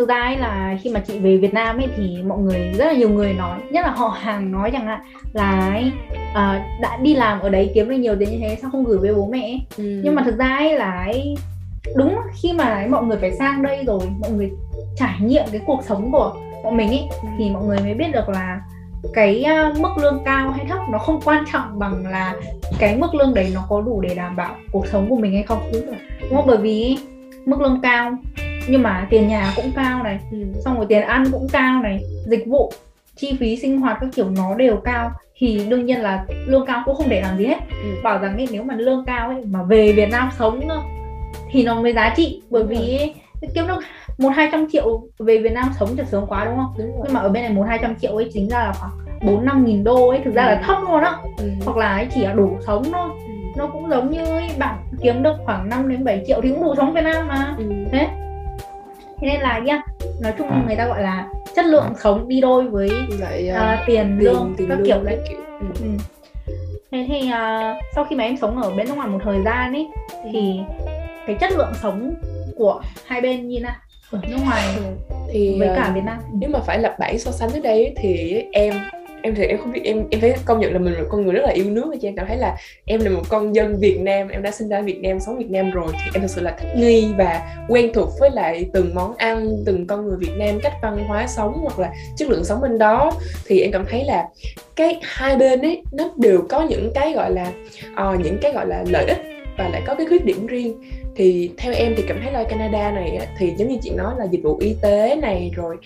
Thực 0.00 0.08
ra 0.08 0.20
ấy 0.20 0.36
là 0.36 0.78
khi 0.82 0.90
mà 0.90 1.00
chị 1.00 1.18
về 1.18 1.36
Việt 1.36 1.54
Nam 1.54 1.76
ấy 1.76 1.88
thì 1.96 2.22
mọi 2.22 2.38
người 2.38 2.72
rất 2.78 2.84
là 2.84 2.92
nhiều 2.92 3.08
người 3.08 3.32
nói 3.32 3.58
nhất 3.70 3.84
là 3.84 3.90
họ 3.90 4.08
hàng 4.08 4.52
nói 4.52 4.70
chẳng 4.70 4.86
hạn 4.86 5.00
là 5.32 5.70
ấy, 5.72 5.92
à, 6.34 6.66
đã 6.80 6.98
đi 7.02 7.14
làm 7.14 7.40
ở 7.40 7.48
đấy 7.48 7.70
kiếm 7.74 7.88
được 7.88 7.96
nhiều 7.96 8.16
tiền 8.18 8.30
như 8.30 8.38
thế 8.40 8.58
sao 8.62 8.70
không 8.70 8.84
gửi 8.84 8.98
với 8.98 9.14
bố 9.14 9.26
mẹ 9.26 9.42
ấy? 9.42 9.60
Ừ. 9.76 10.00
nhưng 10.04 10.14
mà 10.14 10.22
thực 10.22 10.38
ra 10.38 10.56
ấy 10.56 10.78
là 10.78 11.04
ấy, 11.04 11.34
đúng 11.96 12.16
khi 12.32 12.52
mà 12.52 12.64
ấy, 12.64 12.88
mọi 12.88 13.04
người 13.04 13.18
phải 13.20 13.32
sang 13.32 13.62
đây 13.62 13.84
rồi 13.86 14.00
mọi 14.20 14.30
người 14.30 14.50
trải 14.96 15.14
nghiệm 15.20 15.44
cái 15.52 15.60
cuộc 15.66 15.84
sống 15.84 16.12
của 16.12 16.36
bọn 16.64 16.76
mình 16.76 16.88
ấy 16.88 17.08
ừ. 17.22 17.28
thì 17.38 17.50
mọi 17.50 17.64
người 17.64 17.78
mới 17.78 17.94
biết 17.94 18.08
được 18.12 18.28
là 18.28 18.60
cái 19.14 19.44
uh, 19.72 19.78
mức 19.78 19.98
lương 20.02 20.22
cao 20.24 20.50
hay 20.50 20.66
thấp 20.68 20.78
nó 20.90 20.98
không 20.98 21.20
quan 21.24 21.44
trọng 21.52 21.78
bằng 21.78 22.06
là 22.06 22.34
cái 22.78 22.96
mức 22.96 23.14
lương 23.14 23.34
đấy 23.34 23.50
nó 23.54 23.66
có 23.68 23.80
đủ 23.80 24.00
để 24.00 24.14
đảm 24.14 24.36
bảo 24.36 24.54
cuộc 24.72 24.86
sống 24.86 25.06
của 25.10 25.16
mình 25.16 25.32
hay 25.32 25.42
không 25.42 25.58
đúng 25.72 26.36
không 26.36 26.46
bởi 26.46 26.58
vì 26.58 26.96
mức 27.46 27.60
lương 27.60 27.80
cao 27.82 28.16
nhưng 28.68 28.82
mà 28.82 29.06
tiền 29.10 29.28
nhà 29.28 29.52
cũng 29.56 29.72
cao 29.76 30.02
này 30.02 30.18
ừ. 30.30 30.38
xong 30.64 30.76
rồi 30.76 30.86
tiền 30.88 31.02
ăn 31.02 31.24
cũng 31.32 31.48
cao 31.52 31.82
này 31.82 32.00
dịch 32.26 32.44
vụ 32.46 32.72
chi 33.16 33.36
phí 33.40 33.56
sinh 33.56 33.80
hoạt 33.80 33.98
các 34.00 34.10
kiểu 34.14 34.30
nó 34.30 34.54
đều 34.54 34.76
cao 34.76 35.10
thì 35.36 35.66
đương 35.68 35.86
nhiên 35.86 36.00
là 36.00 36.24
lương 36.46 36.66
cao 36.66 36.82
cũng 36.84 36.94
không 36.94 37.08
để 37.08 37.20
làm 37.20 37.38
gì 37.38 37.46
hết 37.46 37.58
ừ. 37.70 37.88
bảo 38.02 38.18
rằng 38.18 38.36
ấy, 38.36 38.48
nếu 38.52 38.62
mà 38.62 38.74
lương 38.74 39.04
cao 39.06 39.28
ấy 39.28 39.44
mà 39.44 39.62
về 39.62 39.92
Việt 39.92 40.08
Nam 40.10 40.28
sống 40.38 40.60
thì 41.50 41.64
nó 41.64 41.80
mới 41.80 41.92
giá 41.92 42.14
trị 42.16 42.42
bởi 42.50 42.64
vì 42.64 43.12
kiếm 43.54 43.66
được 43.66 43.78
một 44.18 44.28
hai 44.28 44.48
trăm 44.52 44.66
triệu 44.72 45.02
về 45.18 45.38
Việt 45.38 45.52
Nam 45.52 45.70
sống 45.78 45.88
thì 45.96 46.02
sướng 46.10 46.26
quá 46.28 46.44
đúng 46.44 46.56
không 46.56 46.74
đúng 46.78 47.00
nhưng 47.04 47.14
mà 47.14 47.20
ở 47.20 47.28
bên 47.28 47.42
này 47.42 47.52
một 47.52 47.64
hai 47.68 47.78
trăm 47.82 47.94
triệu 48.00 48.16
ấy 48.16 48.30
chính 48.32 48.48
ra 48.48 48.58
là 48.58 48.72
khoảng 48.72 48.90
bốn 49.26 49.44
năm 49.44 49.64
nghìn 49.64 49.84
đô 49.84 50.08
ấy 50.08 50.20
thực 50.24 50.34
ra 50.34 50.44
ừ. 50.44 50.48
là 50.48 50.62
thấp 50.66 50.78
luôn 50.82 51.00
á 51.00 51.12
ừ. 51.38 51.50
hoặc 51.64 51.76
là 51.76 51.92
ấy 51.92 52.06
chỉ 52.14 52.24
là 52.24 52.32
đủ 52.32 52.58
sống 52.66 52.84
thôi 52.92 53.10
ừ. 53.26 53.32
nó 53.56 53.66
cũng 53.66 53.90
giống 53.90 54.10
như 54.10 54.24
ấy, 54.24 54.50
bạn 54.58 54.76
kiếm 55.02 55.22
được 55.22 55.34
khoảng 55.44 55.68
5 55.68 55.88
đến 55.88 56.04
7 56.04 56.24
triệu 56.26 56.40
thì 56.42 56.48
cũng 56.48 56.62
đủ 56.62 56.74
sống 56.76 56.92
Việt 56.92 57.04
Nam 57.04 57.28
mà 57.28 57.54
ừ. 57.58 57.64
thế 57.92 58.08
thế 59.20 59.28
nên 59.28 59.40
là 59.40 59.58
nhá 59.58 59.82
nói 60.20 60.32
chung 60.38 60.48
à. 60.48 60.62
người 60.66 60.76
ta 60.76 60.86
gọi 60.86 61.02
là 61.02 61.28
chất 61.56 61.64
lượng 61.64 61.84
à. 61.84 61.94
sống 62.02 62.28
đi 62.28 62.40
đôi 62.40 62.68
với 62.68 62.90
Lại, 63.18 63.50
uh, 63.52 63.86
tiền 63.86 64.18
lương 64.18 64.54
các 64.68 64.78
kiểu 64.86 65.02
đấy 65.04 65.18
kiểu. 65.28 65.38
Ừ. 65.60 65.66
Ừ. 65.82 65.88
thế 66.90 67.06
thì 67.08 67.28
uh, 67.28 67.76
sau 67.94 68.04
khi 68.04 68.16
mà 68.16 68.24
em 68.24 68.36
sống 68.36 68.62
ở 68.62 68.70
bên 68.70 68.86
nước 68.88 68.94
ngoài 68.94 69.08
một 69.08 69.18
thời 69.24 69.42
gian 69.44 69.72
ấy 69.72 69.88
thì 70.32 70.60
cái 71.26 71.36
chất 71.40 71.52
lượng 71.52 71.72
sống 71.82 72.14
của 72.56 72.82
hai 73.06 73.20
bên 73.20 73.48
như 73.48 73.60
nào 73.60 73.74
ở 74.10 74.20
nước 74.28 74.36
ngoài 74.44 74.68
thì 75.32 75.56
với 75.58 75.68
cả 75.76 75.92
Việt 75.94 76.04
Nam 76.04 76.18
nếu 76.32 76.50
mà 76.50 76.58
phải 76.58 76.78
lập 76.78 76.96
bảng 76.98 77.18
so 77.18 77.30
sánh 77.30 77.52
ở 77.52 77.60
đây 77.60 77.94
thì 77.96 78.42
em 78.52 78.74
em 79.22 79.34
thì 79.34 79.44
em 79.44 79.58
không 79.58 79.72
biết 79.72 79.80
em 79.84 80.04
em 80.10 80.20
phải 80.20 80.34
công 80.44 80.60
nhận 80.60 80.72
là 80.72 80.78
mình 80.78 80.94
là 80.94 81.00
con 81.08 81.24
người 81.24 81.34
rất 81.34 81.42
là 81.42 81.50
yêu 81.50 81.64
nước 81.64 81.86
và 81.86 81.96
em 82.02 82.16
cảm 82.16 82.26
thấy 82.26 82.36
là 82.36 82.56
em 82.84 83.00
là 83.00 83.10
một 83.10 83.22
con 83.28 83.54
dân 83.54 83.76
Việt 83.80 83.98
Nam 84.00 84.28
em 84.28 84.42
đã 84.42 84.50
sinh 84.50 84.68
ra 84.68 84.80
Việt 84.80 85.00
Nam 85.02 85.20
sống 85.20 85.38
Việt 85.38 85.50
Nam 85.50 85.70
rồi 85.70 85.92
thì 85.92 86.10
em 86.14 86.22
thực 86.22 86.30
sự 86.30 86.40
là 86.40 86.56
thích 86.60 86.68
nghi 86.76 87.12
và 87.18 87.56
quen 87.68 87.90
thuộc 87.94 88.08
với 88.20 88.30
lại 88.30 88.66
từng 88.72 88.94
món 88.94 89.16
ăn 89.16 89.48
từng 89.66 89.86
con 89.86 90.06
người 90.06 90.16
Việt 90.20 90.32
Nam 90.36 90.58
cách 90.62 90.72
văn 90.82 91.04
hóa 91.08 91.26
sống 91.26 91.58
hoặc 91.62 91.78
là 91.78 91.92
chất 92.16 92.28
lượng 92.28 92.44
sống 92.44 92.60
bên 92.60 92.78
đó. 92.78 93.12
Thì 93.46 93.60
em 93.60 93.72
cảm 93.72 93.84
thấy 93.90 94.04
là 94.04 94.28
cái 94.76 94.98
hai 95.02 95.36
bên 95.36 95.60
ấy 95.62 95.82
nó 95.92 96.10
đều 96.16 96.42
có 96.48 96.62
những 96.62 96.92
cái 96.94 97.12
gọi 97.12 97.30
là 97.30 97.52
uh, 97.92 98.20
những 98.20 98.38
cái 98.42 98.52
gọi 98.52 98.66
là 98.66 98.84
lợi 98.88 99.04
ích 99.06 99.18
và 99.58 99.68
lại 99.68 99.82
có 99.86 99.94
cái 99.94 100.06
khuyết 100.06 100.24
điểm 100.24 100.46
riêng 100.46 100.80
thì 101.16 101.50
theo 101.56 101.72
em 101.72 101.94
thì 101.96 102.02
cảm 102.08 102.20
thấy 102.22 102.32
là 102.32 102.44
Canada 102.44 102.90
này 102.90 103.28
thì 103.38 103.52
giống 103.56 103.68
như 103.68 103.76
chị 103.82 103.90
nói 103.90 104.14
là 104.18 104.24
dịch 104.24 104.42
vụ 104.42 104.56
y 104.60 104.74
tế 104.82 105.16
này 105.16 105.50
rồi 105.54 105.76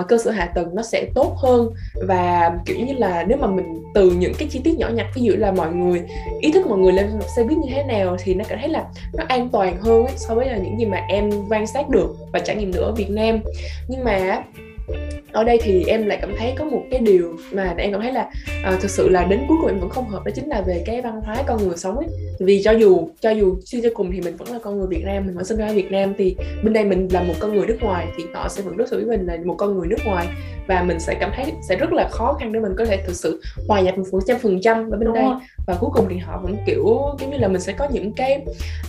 uh, 0.00 0.08
cơ 0.08 0.18
sở 0.18 0.30
hạ 0.30 0.52
tầng 0.54 0.74
nó 0.74 0.82
sẽ 0.82 1.06
tốt 1.14 1.34
hơn. 1.36 1.70
Và 1.94 2.58
kiểu 2.66 2.76
như 2.78 2.92
là 2.92 3.24
nếu 3.28 3.38
mà 3.38 3.46
mình 3.46 3.82
từ 3.94 4.10
những 4.10 4.32
cái 4.38 4.48
chi 4.50 4.60
tiết 4.64 4.78
nhỏ 4.78 4.88
nhặt 4.88 5.06
ví 5.14 5.22
dụ 5.22 5.32
là 5.36 5.52
mọi 5.52 5.72
người 5.72 6.02
ý 6.40 6.52
thức 6.52 6.66
mọi 6.66 6.78
người 6.78 6.92
lên 6.92 7.10
xe 7.36 7.44
buýt 7.44 7.58
như 7.58 7.68
thế 7.74 7.82
nào 7.82 8.16
thì 8.24 8.34
nó 8.34 8.44
cảm 8.48 8.58
thấy 8.58 8.68
là 8.68 8.84
nó 9.12 9.24
an 9.28 9.48
toàn 9.48 9.76
hơn 9.80 10.06
ấy, 10.06 10.14
so 10.16 10.34
với 10.34 10.46
là 10.46 10.56
những 10.56 10.78
gì 10.78 10.84
mà 10.84 11.00
em 11.08 11.30
quan 11.50 11.66
sát 11.66 11.88
được 11.88 12.16
và 12.32 12.38
trải 12.38 12.56
nghiệm 12.56 12.72
được 12.72 12.80
ở 12.80 12.92
Việt 12.92 13.10
Nam. 13.10 13.40
Nhưng 13.88 14.04
mà 14.04 14.42
ở 15.32 15.44
đây 15.44 15.58
thì 15.62 15.84
em 15.84 16.06
lại 16.06 16.18
cảm 16.20 16.30
thấy 16.38 16.52
có 16.58 16.64
một 16.64 16.82
cái 16.90 17.00
điều 17.00 17.36
mà 17.52 17.74
em 17.78 17.92
cảm 17.92 18.00
thấy 18.00 18.12
là 18.12 18.30
uh, 18.74 18.80
thực 18.80 18.90
sự 18.90 19.08
là 19.08 19.24
đến 19.24 19.40
cuối 19.48 19.56
cùng 19.60 19.70
em 19.70 19.80
vẫn 19.80 19.90
không 19.90 20.08
hợp 20.08 20.24
đó 20.24 20.30
chính 20.34 20.48
là 20.48 20.62
về 20.66 20.82
cái 20.86 21.02
văn 21.02 21.20
hóa 21.20 21.36
con 21.46 21.68
người 21.68 21.76
sống 21.76 21.96
ấy. 21.96 22.06
Vì 22.40 22.62
cho 22.62 22.72
dù 22.72 23.08
cho 23.20 23.30
dù 23.30 23.56
suy 23.64 23.80
cho 23.82 23.88
cùng 23.94 24.10
thì 24.12 24.20
mình 24.20 24.36
vẫn 24.36 24.48
là 24.48 24.58
con 24.62 24.78
người 24.78 24.86
Việt 24.90 25.04
Nam 25.04 25.26
mình 25.26 25.34
vẫn 25.34 25.44
sinh 25.44 25.58
ra 25.58 25.66
ở 25.66 25.74
Việt 25.74 25.92
Nam 25.92 26.14
thì 26.18 26.36
bên 26.64 26.72
đây 26.72 26.84
mình 26.84 27.08
là 27.12 27.22
một 27.22 27.34
con 27.40 27.54
người 27.54 27.66
nước 27.66 27.78
ngoài 27.80 28.06
thì 28.16 28.24
họ 28.34 28.48
sẽ 28.48 28.62
vẫn 28.62 28.76
đối 28.76 28.86
xử 28.88 29.06
với 29.06 29.18
mình 29.18 29.26
là 29.26 29.36
một 29.44 29.54
con 29.58 29.78
người 29.78 29.88
nước 29.88 30.04
ngoài. 30.04 30.26
Và 30.66 30.82
mình 30.82 31.00
sẽ 31.00 31.14
cảm 31.20 31.30
thấy 31.36 31.52
sẽ 31.68 31.76
rất 31.76 31.92
là 31.92 32.08
khó 32.10 32.36
khăn 32.40 32.52
để 32.52 32.60
mình 32.60 32.72
có 32.78 32.84
thể 32.84 33.02
thực 33.06 33.16
sự 33.16 33.40
hòa 33.68 33.80
nhập 33.80 33.94
một 34.12 34.20
trăm 34.26 34.38
phần 34.38 34.60
trăm 34.60 34.90
ở 34.90 34.98
bên 34.98 35.04
Đúng 35.04 35.14
đây. 35.14 35.24
rồi. 35.24 35.34
Và 35.66 35.74
cuối 35.80 35.90
cùng 35.92 36.06
thì 36.08 36.18
họ 36.18 36.38
vẫn 36.38 36.56
kiểu 36.66 37.14
giống 37.18 37.30
như 37.30 37.38
là 37.38 37.48
mình 37.48 37.60
sẽ 37.60 37.72
có 37.72 37.88
những 37.90 38.12
cái 38.12 38.44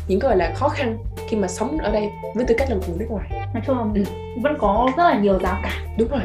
những 0.08 0.20
cái 0.20 0.30
gọi 0.30 0.38
là 0.38 0.52
khó 0.56 0.70
khăn 0.70 0.98
khi 1.28 1.38
mà 1.38 1.48
sống 1.48 1.78
ở 1.78 1.92
đây 1.92 2.10
với 2.36 2.46
tư 2.46 2.56
cách 2.58 2.70
là 2.70 2.76
một 2.76 2.82
người 2.88 2.98
nước 2.98 3.06
ngoài. 3.10 3.30
Nói 3.54 3.64
chung 3.68 3.78
là 3.78 3.84
ừ. 3.96 4.04
vẫn 4.42 4.54
có 4.60 4.92
rất 4.98 5.04
là 5.04 5.20
nhiều 5.20 5.40
rào 5.40 5.60
cản. 5.64 5.98
Đúng 5.98 6.08
rồi. 6.08 6.22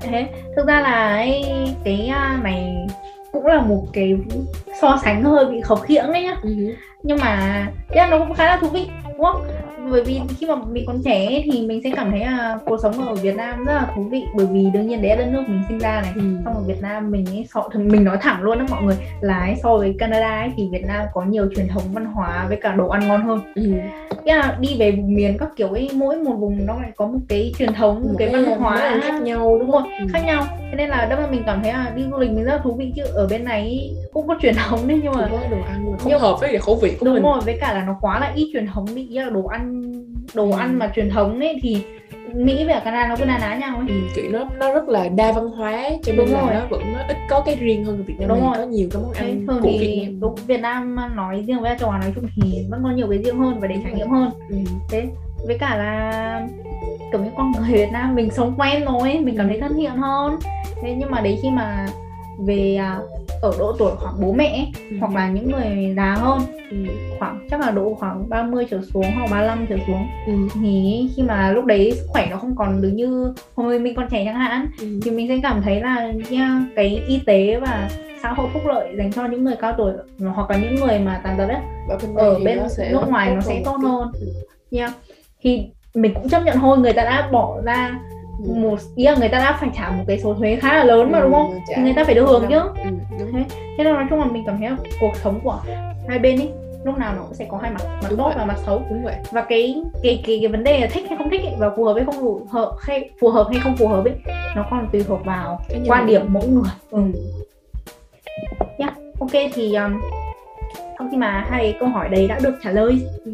Thế 0.00 0.26
thực 0.56 0.66
ra 0.66 0.80
là 0.80 1.16
ấy, 1.16 1.44
cái 1.84 2.06
à, 2.06 2.40
này 2.42 2.86
cũng 3.32 3.46
là 3.46 3.60
một 3.60 3.86
cái 3.92 4.16
so 4.80 5.00
sánh 5.04 5.22
hơi 5.24 5.44
bị 5.44 5.60
khập 5.60 5.78
khiễng 5.82 6.12
đấy 6.12 6.22
nhá. 6.22 6.36
Ừ. 6.42 6.74
nhưng 7.02 7.18
mà 7.20 7.66
cái 7.88 8.08
nó 8.10 8.18
cũng 8.18 8.34
khá 8.34 8.44
là 8.44 8.56
thú 8.56 8.68
vị 8.68 8.88
đúng 9.04 9.24
không 9.24 9.46
bởi 9.90 10.02
vì 10.04 10.20
khi 10.38 10.46
mà 10.46 10.54
mình 10.70 10.84
còn 10.86 11.02
trẻ 11.04 11.42
thì 11.44 11.66
mình 11.66 11.80
sẽ 11.84 11.90
cảm 11.96 12.10
thấy 12.10 12.20
là 12.20 12.58
cuộc 12.66 12.76
sống 12.82 13.08
ở 13.08 13.14
Việt 13.14 13.36
Nam 13.36 13.64
rất 13.64 13.72
là 13.74 13.86
thú 13.94 14.02
vị. 14.10 14.24
Bởi 14.36 14.46
vì 14.46 14.66
đương 14.72 14.86
nhiên 14.86 15.02
đấy 15.02 15.10
là 15.10 15.16
đất 15.16 15.30
nước 15.32 15.42
mình 15.48 15.62
sinh 15.68 15.78
ra 15.78 16.00
này. 16.02 16.12
Ừ. 16.16 16.22
xong 16.44 16.54
ở 16.54 16.60
Việt 16.66 16.82
Nam 16.82 17.10
mình 17.10 17.26
ấy 17.26 17.46
so 17.54 17.62
mình 17.74 18.04
nói 18.04 18.16
thẳng 18.20 18.42
luôn 18.42 18.58
đó 18.58 18.64
mọi 18.70 18.82
người 18.82 18.96
là 19.20 19.38
ấy, 19.38 19.54
so 19.62 19.76
với 19.76 19.94
Canada 19.98 20.40
ấy, 20.40 20.50
thì 20.56 20.68
Việt 20.72 20.84
Nam 20.86 21.06
có 21.14 21.22
nhiều 21.22 21.46
truyền 21.56 21.68
thống 21.68 21.82
văn 21.92 22.04
hóa 22.04 22.44
với 22.48 22.56
cả 22.56 22.72
đồ 22.72 22.88
ăn 22.88 23.08
ngon 23.08 23.22
hơn. 23.22 23.40
Ừ. 23.54 23.72
là 24.24 24.56
đi 24.60 24.76
về 24.78 24.92
miền 24.92 25.36
các 25.38 25.48
kiểu 25.56 25.68
ấy 25.68 25.88
mỗi 25.94 26.16
một 26.16 26.34
vùng 26.38 26.66
nó 26.66 26.74
lại 26.80 26.90
có 26.96 27.06
một 27.06 27.18
cái 27.28 27.52
truyền 27.58 27.72
thống 27.72 27.94
một, 28.00 28.08
một 28.08 28.14
cái, 28.18 28.28
văn 28.32 28.44
hóa 28.44 29.00
khác 29.02 29.22
nhau 29.22 29.58
đúng 29.60 29.70
không? 29.70 29.82
Ừ. 29.98 30.06
khác 30.12 30.20
nhau. 30.26 30.44
Thế 30.70 30.76
nên 30.76 30.88
là 30.88 31.06
đâm 31.10 31.18
ra 31.20 31.26
mình 31.26 31.42
cảm 31.46 31.62
thấy 31.62 31.72
là 31.72 31.92
đi 31.96 32.02
du 32.10 32.18
lịch 32.18 32.30
mình 32.30 32.44
rất 32.44 32.52
là 32.52 32.58
thú 32.64 32.74
vị 32.74 32.92
chứ 32.96 33.02
ở 33.14 33.26
bên 33.30 33.44
này 33.44 33.90
cũng 34.12 34.28
có 34.28 34.36
truyền 34.42 34.54
thống 34.54 34.88
đấy 34.88 35.00
nhưng 35.02 35.12
mà 35.12 35.28
đồ 35.50 35.56
ăn 35.68 35.86
không 35.98 36.08
nhưng, 36.10 36.20
hợp 36.20 36.36
với 36.40 36.58
khẩu 36.58 36.74
vị 36.74 36.96
của 37.00 37.04
đúng 37.06 37.14
mình. 37.14 37.22
rồi 37.22 37.40
với 37.44 37.58
cả 37.60 37.72
là 37.74 37.84
nó 37.84 37.96
quá 38.00 38.20
là 38.20 38.32
ít 38.34 38.50
truyền 38.52 38.66
thống 38.66 38.86
bị 38.94 39.08
là 39.08 39.30
đồ 39.30 39.44
ăn 39.46 39.73
đồ 40.34 40.50
ừ. 40.50 40.58
ăn 40.58 40.78
mà 40.78 40.92
truyền 40.94 41.10
thống 41.10 41.40
ấy 41.40 41.58
thì 41.62 41.84
Mỹ 42.34 42.64
và 42.64 42.80
Canada 42.84 43.08
nó 43.08 43.16
cứ 43.16 43.24
na 43.24 43.38
ná 43.38 43.56
nhau 43.56 43.76
ấy. 43.76 43.86
Ừ, 43.88 43.94
kiểu 44.14 44.24
nó 44.30 44.44
nó 44.58 44.74
rất 44.74 44.88
là 44.88 45.08
đa 45.08 45.32
văn 45.32 45.48
hóa 45.48 45.90
cho 46.02 46.12
nên 46.12 46.28
là 46.28 46.54
nó 46.54 46.66
vẫn 46.70 46.82
nó 46.92 46.98
ít 47.08 47.16
có 47.28 47.40
cái 47.40 47.56
riêng 47.60 47.84
hơn 47.84 48.04
Việt 48.06 48.14
Nam 48.18 48.28
đúng 48.28 48.40
rồi. 48.40 48.54
có 48.56 48.64
nhiều 48.64 48.88
cái 48.92 49.02
món 49.02 49.12
ăn 49.12 49.46
thường 49.46 49.62
của 49.62 49.68
thì 49.72 49.78
Việt 49.78 50.04
Nam. 50.04 50.20
Đúng, 50.20 50.34
Việt 50.46 50.60
Nam 50.60 50.96
nói 51.16 51.44
riêng 51.46 51.60
với 51.60 51.76
châu 51.78 51.90
Á 51.90 51.98
nói 51.98 52.12
chung 52.14 52.24
thì 52.34 52.66
vẫn 52.70 52.80
có 52.84 52.90
nhiều 52.90 53.06
cái 53.10 53.18
riêng 53.18 53.38
hơn 53.38 53.60
và 53.60 53.68
để 53.68 53.76
trải 53.84 53.92
nghiệm 53.92 54.08
hơn. 54.08 54.30
Ừ. 54.48 54.56
Thế 54.90 55.06
với 55.46 55.58
cả 55.58 55.76
là 55.76 56.46
kiểu 57.12 57.24
như 57.24 57.30
con 57.36 57.52
người 57.52 57.72
Việt 57.72 57.92
Nam 57.92 58.14
mình 58.14 58.30
sống 58.30 58.54
quen 58.58 58.84
rồi 58.84 59.18
mình 59.22 59.36
cảm 59.36 59.48
thấy 59.48 59.60
thân 59.60 59.76
thiện 59.76 59.96
hơn. 59.96 60.36
Thế 60.82 60.94
nhưng 60.98 61.10
mà 61.10 61.20
đấy 61.20 61.38
khi 61.42 61.50
mà 61.50 61.86
về 62.38 62.76
à, 62.76 62.98
ở 63.42 63.52
độ 63.58 63.72
tuổi 63.78 63.92
khoảng 63.96 64.20
bố 64.20 64.32
mẹ 64.32 64.66
ừ. 64.90 64.96
hoặc 65.00 65.14
là 65.14 65.28
những 65.28 65.50
người 65.50 65.94
già 65.96 66.14
hơn 66.14 66.40
ừ. 66.70 66.76
khoảng 67.18 67.46
chắc 67.50 67.60
là 67.60 67.70
độ 67.70 67.94
khoảng 67.94 68.28
30 68.28 68.66
trở 68.70 68.80
xuống 68.94 69.06
hoặc 69.14 69.30
35 69.30 69.66
trở 69.68 69.76
xuống 69.86 70.06
ừ. 70.26 70.32
thì 70.54 71.08
khi 71.16 71.22
mà 71.22 71.50
lúc 71.50 71.64
đấy 71.64 71.92
sức 71.92 72.06
khỏe 72.08 72.28
nó 72.30 72.36
không 72.36 72.56
còn 72.56 72.82
được 72.82 72.90
như 72.94 73.34
hồi 73.54 73.78
mình 73.78 73.94
còn 73.94 74.08
trẻ 74.10 74.24
chẳng 74.24 74.34
hạn 74.34 74.66
ừ. 74.80 75.00
thì 75.02 75.10
mình 75.10 75.28
sẽ 75.28 75.38
cảm 75.42 75.62
thấy 75.62 75.80
là 75.80 76.12
yeah, 76.30 76.62
cái 76.76 77.02
y 77.08 77.18
tế 77.26 77.56
và 77.60 77.90
xã 78.22 78.32
hội 78.32 78.48
phúc 78.52 78.62
lợi 78.66 78.94
dành 78.98 79.12
cho 79.12 79.26
những 79.26 79.44
người 79.44 79.56
cao 79.60 79.74
tuổi 79.78 79.92
hoặc 80.34 80.50
là 80.50 80.56
những 80.56 80.74
người 80.74 80.98
mà 80.98 81.20
tàn 81.24 81.38
tật 81.38 81.46
ấy 81.46 81.60
ở 82.16 82.38
bên 82.44 82.58
nước 82.92 83.08
ngoài 83.08 83.34
nó 83.34 83.40
sẽ 83.40 83.62
tốt 83.64 83.76
hơn 83.82 84.12
yeah. 84.70 84.92
thì 85.42 85.66
mình 85.94 86.14
cũng 86.14 86.28
chấp 86.28 86.44
nhận 86.44 86.58
thôi 86.60 86.78
người 86.78 86.92
ta 86.92 87.04
đã 87.04 87.28
bỏ 87.32 87.60
ra 87.64 88.00
một 88.38 88.78
ý 88.94 89.04
là 89.04 89.14
người 89.14 89.28
ta 89.28 89.38
đã 89.38 89.56
phải 89.60 89.70
trả 89.76 89.90
một 89.90 90.04
cái 90.06 90.18
số 90.18 90.34
thuế 90.34 90.56
khá 90.56 90.76
là 90.76 90.84
lớn 90.84 91.12
mà 91.12 91.18
ừ, 91.18 91.22
đúng 91.22 91.32
không? 91.32 91.60
thì 91.76 91.82
người 91.82 91.92
ta 91.96 92.04
phải 92.04 92.14
được 92.14 92.24
hưởng 92.26 92.46
chứ. 92.48 92.58
ừ, 92.58 92.90
thế 93.32 93.44
thế 93.78 93.84
nên 93.84 93.94
nói 93.94 94.04
chung 94.10 94.18
là 94.18 94.24
mình 94.24 94.42
cảm 94.46 94.58
thấy 94.58 94.70
là 94.70 94.76
cuộc 95.00 95.16
sống 95.16 95.40
của 95.44 95.60
hai 96.08 96.18
bên 96.18 96.38
ấy 96.38 96.50
lúc 96.84 96.98
nào 96.98 97.14
nó 97.16 97.22
cũng 97.22 97.34
sẽ 97.34 97.46
có 97.50 97.58
hai 97.58 97.70
mặt 97.70 97.80
mặt 97.84 98.08
đúng 98.10 98.18
tốt 98.18 98.24
vậy. 98.24 98.34
và 98.38 98.44
mặt 98.44 98.56
xấu. 98.66 98.82
Đúng 98.90 99.04
vậy. 99.04 99.14
Và 99.30 99.42
cái 99.42 99.82
cái 100.02 100.22
cái 100.26 100.38
cái 100.42 100.48
vấn 100.48 100.64
đề 100.64 100.80
là 100.80 100.86
thích 100.86 101.04
hay 101.08 101.18
không 101.18 101.30
thích 101.30 101.40
ấy, 101.40 101.54
và 101.58 101.70
phù 101.76 101.84
hợp 101.84 101.94
hay 101.94 102.04
không 102.04 102.14
phù 102.20 102.40
hợp 102.50 102.76
hay 102.80 103.10
phù 103.20 103.30
hợp 103.30 103.46
hay 103.50 103.60
không 103.60 103.76
phù 103.76 103.88
hợp 103.88 104.04
ấy 104.04 104.14
nó 104.56 104.66
còn 104.70 104.88
tùy 104.92 105.02
thuộc 105.02 105.24
vào 105.24 105.60
quan 105.86 106.06
điểm 106.06 106.22
mỗi 106.28 106.48
người. 106.48 106.70
Ừ. 106.90 107.02
yeah. 108.78 108.94
ok 109.20 109.32
thì 109.54 109.74
um, 109.74 110.00
sau 110.98 111.08
khi 111.10 111.16
mà 111.16 111.46
hai 111.50 111.76
câu 111.80 111.88
hỏi 111.88 112.08
đấy 112.08 112.26
đã 112.28 112.38
được 112.42 112.54
trả 112.64 112.70
lời 112.70 113.00
ừ, 113.24 113.32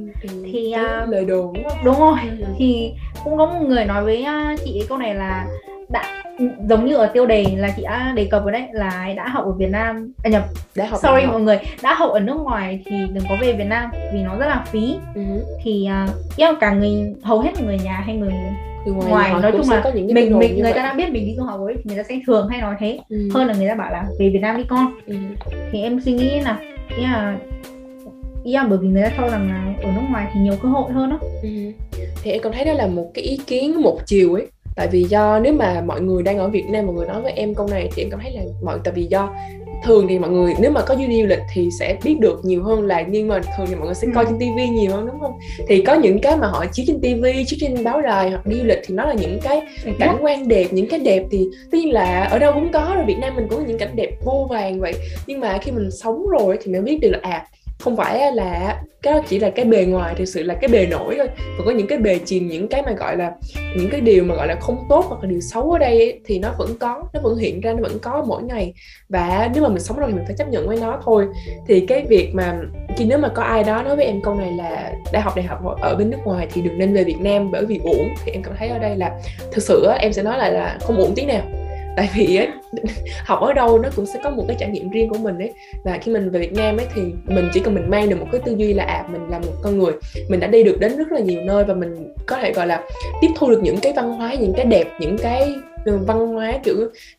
thì, 0.53 0.75
uh, 1.03 1.09
lời 1.09 1.25
đồ 1.25 1.55
đúng 1.85 1.99
rồi 2.01 2.19
ừ. 2.41 2.47
thì 2.59 2.93
cũng 3.25 3.37
có 3.37 3.47
một 3.47 3.67
người 3.69 3.85
nói 3.85 4.05
với 4.05 4.27
uh, 4.55 4.61
chị 4.65 4.83
câu 4.89 4.99
này 4.99 5.15
là 5.15 5.47
đã 5.89 6.03
giống 6.69 6.87
như 6.87 6.97
ở 6.97 7.07
tiêu 7.07 7.27
đề 7.27 7.45
là 7.57 7.71
chị 7.77 7.83
đã 7.83 8.13
đề 8.17 8.25
cập 8.25 8.45
ở 8.45 8.51
đấy 8.51 8.63
là 8.73 9.09
đã 9.17 9.29
học 9.29 9.45
ở 9.45 9.53
Việt 9.53 9.71
Nam 9.71 10.13
à 10.25 10.31
nhầm 10.31 10.43
đã 10.77 10.87
học 10.87 11.01
sorry 11.03 11.27
mọi 11.27 11.41
người 11.41 11.59
đã 11.83 11.95
học 11.95 12.11
ở 12.11 12.21
nước 12.21 12.35
ngoài 12.45 12.83
thì 12.85 12.97
đừng 13.13 13.25
có 13.29 13.37
về 13.41 13.53
Việt 13.53 13.65
Nam 13.69 13.91
vì 14.13 14.23
nó 14.23 14.37
rất 14.37 14.47
là 14.47 14.65
phí 14.67 14.97
Ừ. 15.15 15.23
thì 15.63 15.89
uh, 16.51 16.61
cả 16.61 16.73
người 16.73 17.15
hầu 17.23 17.41
hết 17.41 17.51
người 17.65 17.79
nhà 17.85 18.03
hay 18.07 18.17
người 18.17 18.33
Từ 18.87 18.93
ngoài, 18.93 19.11
ngoài 19.11 19.43
nói 19.43 19.53
chung 19.53 19.71
là 19.71 19.83
mình 19.95 20.15
mình 20.15 20.39
người 20.39 20.63
vậy. 20.63 20.73
ta 20.73 20.83
đã 20.83 20.95
biết 20.95 21.13
mình 21.13 21.27
đi 21.27 21.35
du 21.37 21.43
học 21.45 21.61
rồi 21.61 21.75
thì 21.77 21.83
người 21.85 21.97
ta 21.97 22.03
sẽ 22.09 22.21
thường 22.27 22.49
hay 22.49 22.61
nói 22.61 22.75
thế 22.81 22.99
Ừ. 23.09 23.29
hơn 23.35 23.47
là 23.47 23.55
người 23.55 23.69
ta 23.69 23.75
bảo 23.75 23.91
là 23.93 24.05
về 24.19 24.31
Việt 24.31 24.39
Nam 24.39 24.57
đi 24.57 24.65
con 24.69 24.95
Ừ. 25.07 25.15
thì 25.73 25.83
em 25.83 26.01
suy 26.01 26.13
nghĩ 26.13 26.41
là 26.41 26.59
ý 26.97 27.03
là 27.03 27.39
ý 28.45 28.53
là 28.53 28.67
bởi 28.69 28.79
vì 28.79 28.89
người 28.89 29.03
ta 29.03 29.13
cho 29.17 29.29
rằng 29.29 29.49
là 29.49 29.75
ở 29.83 29.93
nước 29.95 30.03
ngoài 30.11 30.27
thì 30.35 30.41
nhiều 30.41 30.55
cơ 30.63 30.69
hội 30.69 30.93
hơn 30.93 31.11
đó 31.11 31.19
Ừ. 31.43 31.49
thì 32.23 32.31
em 32.31 32.41
cảm 32.43 32.53
thấy 32.53 32.65
đó 32.65 32.73
là 32.73 32.87
một 32.87 33.11
cái 33.15 33.25
ý 33.25 33.37
kiến 33.47 33.83
một 33.83 33.99
chiều 34.07 34.35
ấy 34.35 34.47
tại 34.77 34.89
vì 34.93 35.03
do 35.05 35.41
nếu 35.41 35.53
mà 35.53 35.83
mọi 35.87 36.01
người 36.01 36.23
đang 36.23 36.39
ở 36.39 36.49
Việt 36.49 36.65
Nam, 36.71 36.87
mọi 36.87 36.95
người 36.95 37.07
nói 37.07 37.23
với 37.23 37.33
em 37.33 37.55
câu 37.55 37.67
này 37.69 37.91
thì 37.95 38.03
em 38.03 38.11
cảm 38.11 38.21
thấy 38.23 38.33
là 38.33 38.43
mọi, 38.65 38.79
tại 38.85 38.95
vì 38.95 39.05
do 39.05 39.35
thường 39.85 40.07
thì 40.09 40.19
mọi 40.19 40.31
người 40.31 40.53
nếu 40.61 40.71
mà 40.71 40.81
có 40.83 40.95
đi 40.95 41.21
du 41.23 41.27
lịch 41.27 41.39
thì 41.55 41.69
sẽ 41.79 41.97
biết 42.05 42.17
được 42.21 42.41
nhiều 42.45 42.63
hơn 42.63 42.83
là 42.87 43.03
nhưng 43.09 43.29
mà 43.29 43.41
thường 43.57 43.67
thì 43.69 43.75
mọi 43.75 43.87
người 43.87 43.95
sẽ 43.95 44.09
coi 44.15 44.25
Ừ. 44.25 44.29
trên 44.31 44.39
tivi 44.39 44.69
nhiều 44.69 44.91
hơn 44.93 45.07
đúng 45.07 45.21
không? 45.21 45.33
Thì 45.69 45.83
có 45.83 45.95
những 45.95 46.19
cái 46.21 46.37
mà 46.37 46.47
họ 46.47 46.65
chiếu 46.73 46.85
trên 46.89 47.01
tivi 47.01 47.45
chiếu 47.47 47.59
trên 47.61 47.85
báo 47.85 48.01
đài 48.01 48.31
hoặc 48.31 48.47
đi 48.47 48.57
du 48.59 48.65
lịch 48.65 48.79
thì 48.87 48.95
nó 48.95 49.05
là 49.07 49.15
những 49.15 49.39
cái 49.43 49.63
cảnh 49.99 50.17
quan 50.21 50.49
đẹp 50.49 50.67
những 50.71 50.89
cái 50.89 50.99
đẹp 51.01 51.23
thì 51.31 51.49
tất 51.71 51.79
nhiên 51.79 51.93
là 51.93 52.25
ở 52.25 52.39
đâu 52.39 52.53
cũng 52.53 52.73
có 52.73 52.93
rồi. 52.97 53.05
Việt 53.07 53.19
Nam 53.21 53.37
mình 53.37 53.47
cũng 53.51 53.59
có 53.59 53.65
những 53.69 53.79
cảnh 53.79 53.91
đẹp 53.97 54.11
vô 54.25 54.47
vàng 54.51 54.81
vậy. 54.81 54.93
Nhưng 55.27 55.41
mà 55.41 55.59
khi 55.59 55.71
mình 55.73 55.91
sống 55.91 56.27
rồi 56.27 56.59
thì 56.63 56.73
mới 56.73 56.81
biết 56.81 56.99
được 57.01 57.11
là 57.11 57.19
à 57.23 57.47
không 57.81 57.97
phải 57.97 58.33
là 58.33 58.81
cái 59.03 59.13
đó 59.13 59.21
chỉ 59.29 59.39
là 59.39 59.51
cái 59.51 59.65
bề 59.65 59.85
ngoài 59.85 60.15
thực 60.19 60.25
sự 60.25 60.43
là 60.43 60.55
cái 60.55 60.69
bề 60.69 60.87
nổi 60.87 61.15
thôi. 61.19 61.29
Còn 61.59 61.67
có 61.67 61.73
những 61.73 61.87
cái 61.87 61.99
bề 61.99 62.19
chìm 62.19 62.49
những 62.49 62.69
cái 62.69 62.83
mà 62.83 62.93
gọi 62.93 63.17
là 63.17 63.33
những 63.77 63.91
cái 63.91 64.01
điều 64.01 64.25
mà 64.25 64.35
gọi 64.35 64.49
là 64.49 64.57
không 64.61 64.85
tốt 64.89 65.05
hoặc 65.09 65.23
là 65.23 65.31
điều 65.31 65.41
xấu 65.41 65.71
ở 65.71 65.79
đây 65.79 65.99
ấy, 65.99 66.21
thì 66.25 66.39
nó 66.39 66.55
vẫn 66.59 66.75
có 66.81 67.03
nó 67.13 67.21
vẫn 67.23 67.37
hiện 67.37 67.61
ra 67.61 67.73
nó 67.73 67.79
vẫn 67.83 67.99
có 68.03 68.25
mỗi 68.27 68.43
ngày. 68.43 68.75
Và 69.09 69.51
nếu 69.55 69.63
mà 69.63 69.69
mình 69.69 69.81
sống 69.81 69.99
rồi 69.99 70.09
thì 70.11 70.17
mình 70.17 70.25
phải 70.27 70.37
chấp 70.39 70.49
nhận 70.49 70.69
với 70.69 70.79
nó 70.81 71.01
thôi. 71.05 71.27
Thì 71.69 71.81
cái 71.81 72.05
việc 72.09 72.31
mà 72.35 72.59
khi 72.97 73.05
nếu 73.05 73.19
mà 73.19 73.29
có 73.29 73.43
ai 73.43 73.65
đó 73.65 73.83
nói 73.83 73.97
với 73.97 74.05
em 74.05 74.23
câu 74.23 74.35
này 74.35 74.53
là 74.53 74.93
đã 75.13 75.21
học 75.21 75.37
đại 75.37 75.45
học 75.45 75.59
ở 75.81 75.97
bên 75.97 76.11
nước 76.11 76.19
ngoài 76.25 76.49
thì 76.53 76.63
đừng 76.63 76.79
nên 76.79 76.95
về 76.95 77.05
Việt 77.05 77.21
Nam 77.21 77.51
bởi 77.51 77.67
vì 77.67 77.81
uổng. 77.85 78.09
Thì 78.25 78.33
em 78.33 78.43
cảm 78.43 78.55
thấy 78.59 78.69
ở 78.69 78.79
đây 78.79 78.97
là 78.97 79.11
thực 79.53 79.63
sự 79.63 79.87
em 79.99 80.13
sẽ 80.13 80.23
nói 80.23 80.39
lại 80.39 80.53
là 80.53 80.79
không 80.81 80.97
uổng 80.97 81.15
tí 81.15 81.25
nào 81.25 81.43
tại 82.01 82.11
vì 82.15 82.37
ấy, 82.37 82.49
học 83.25 83.41
ở 83.41 83.53
đâu 83.53 83.79
nó 83.79 83.89
cũng 83.97 84.07
sẽ 84.07 84.21
có 84.25 84.31
một 84.31 84.45
cái 84.49 84.57
trải 84.61 84.69
nghiệm 84.71 84.91
riêng 84.91 85.09
của 85.09 85.19
mình 85.19 85.39
ấy. 85.39 85.53
Và 85.85 85.99
khi 86.03 86.13
mình 86.13 86.31
về 86.31 86.41
Việt 86.41 86.53
Nam 86.53 86.77
ấy 86.77 86.87
thì 86.95 87.03
mình 87.27 87.49
chỉ 87.53 87.61
cần 87.61 87.75
mình 87.75 87.91
mang 87.91 88.09
được 88.09 88.17
một 88.21 88.27
cái 88.33 88.41
tư 88.45 88.55
duy 88.57 88.73
là 88.73 88.85
à 88.85 89.05
mình 89.13 89.31
là 89.31 89.39
một 89.39 89.53
con 89.63 89.79
người 89.79 89.93
mình 90.29 90.41
đã 90.41 90.47
đi 90.47 90.63
được 90.63 90.77
đến 90.81 90.97
rất 90.97 91.13
là 91.13 91.21
nhiều 91.21 91.41
nơi 91.45 91.65
và 91.65 91.75
mình 91.75 92.15
có 92.27 92.37
thể 92.37 92.53
gọi 92.53 92.67
là 92.67 92.83
tiếp 93.21 93.29
thu 93.37 93.51
được 93.51 93.61
những 93.63 93.77
cái 93.83 93.93
văn 93.97 94.13
hóa 94.13 94.35
những 94.35 94.53
cái 94.57 94.65
đẹp 94.65 94.85
những 95.01 95.19
cái 95.19 95.55
ừ, 95.85 95.99
văn 96.07 96.27
hóa 96.27 96.53
kiểu 96.65 96.77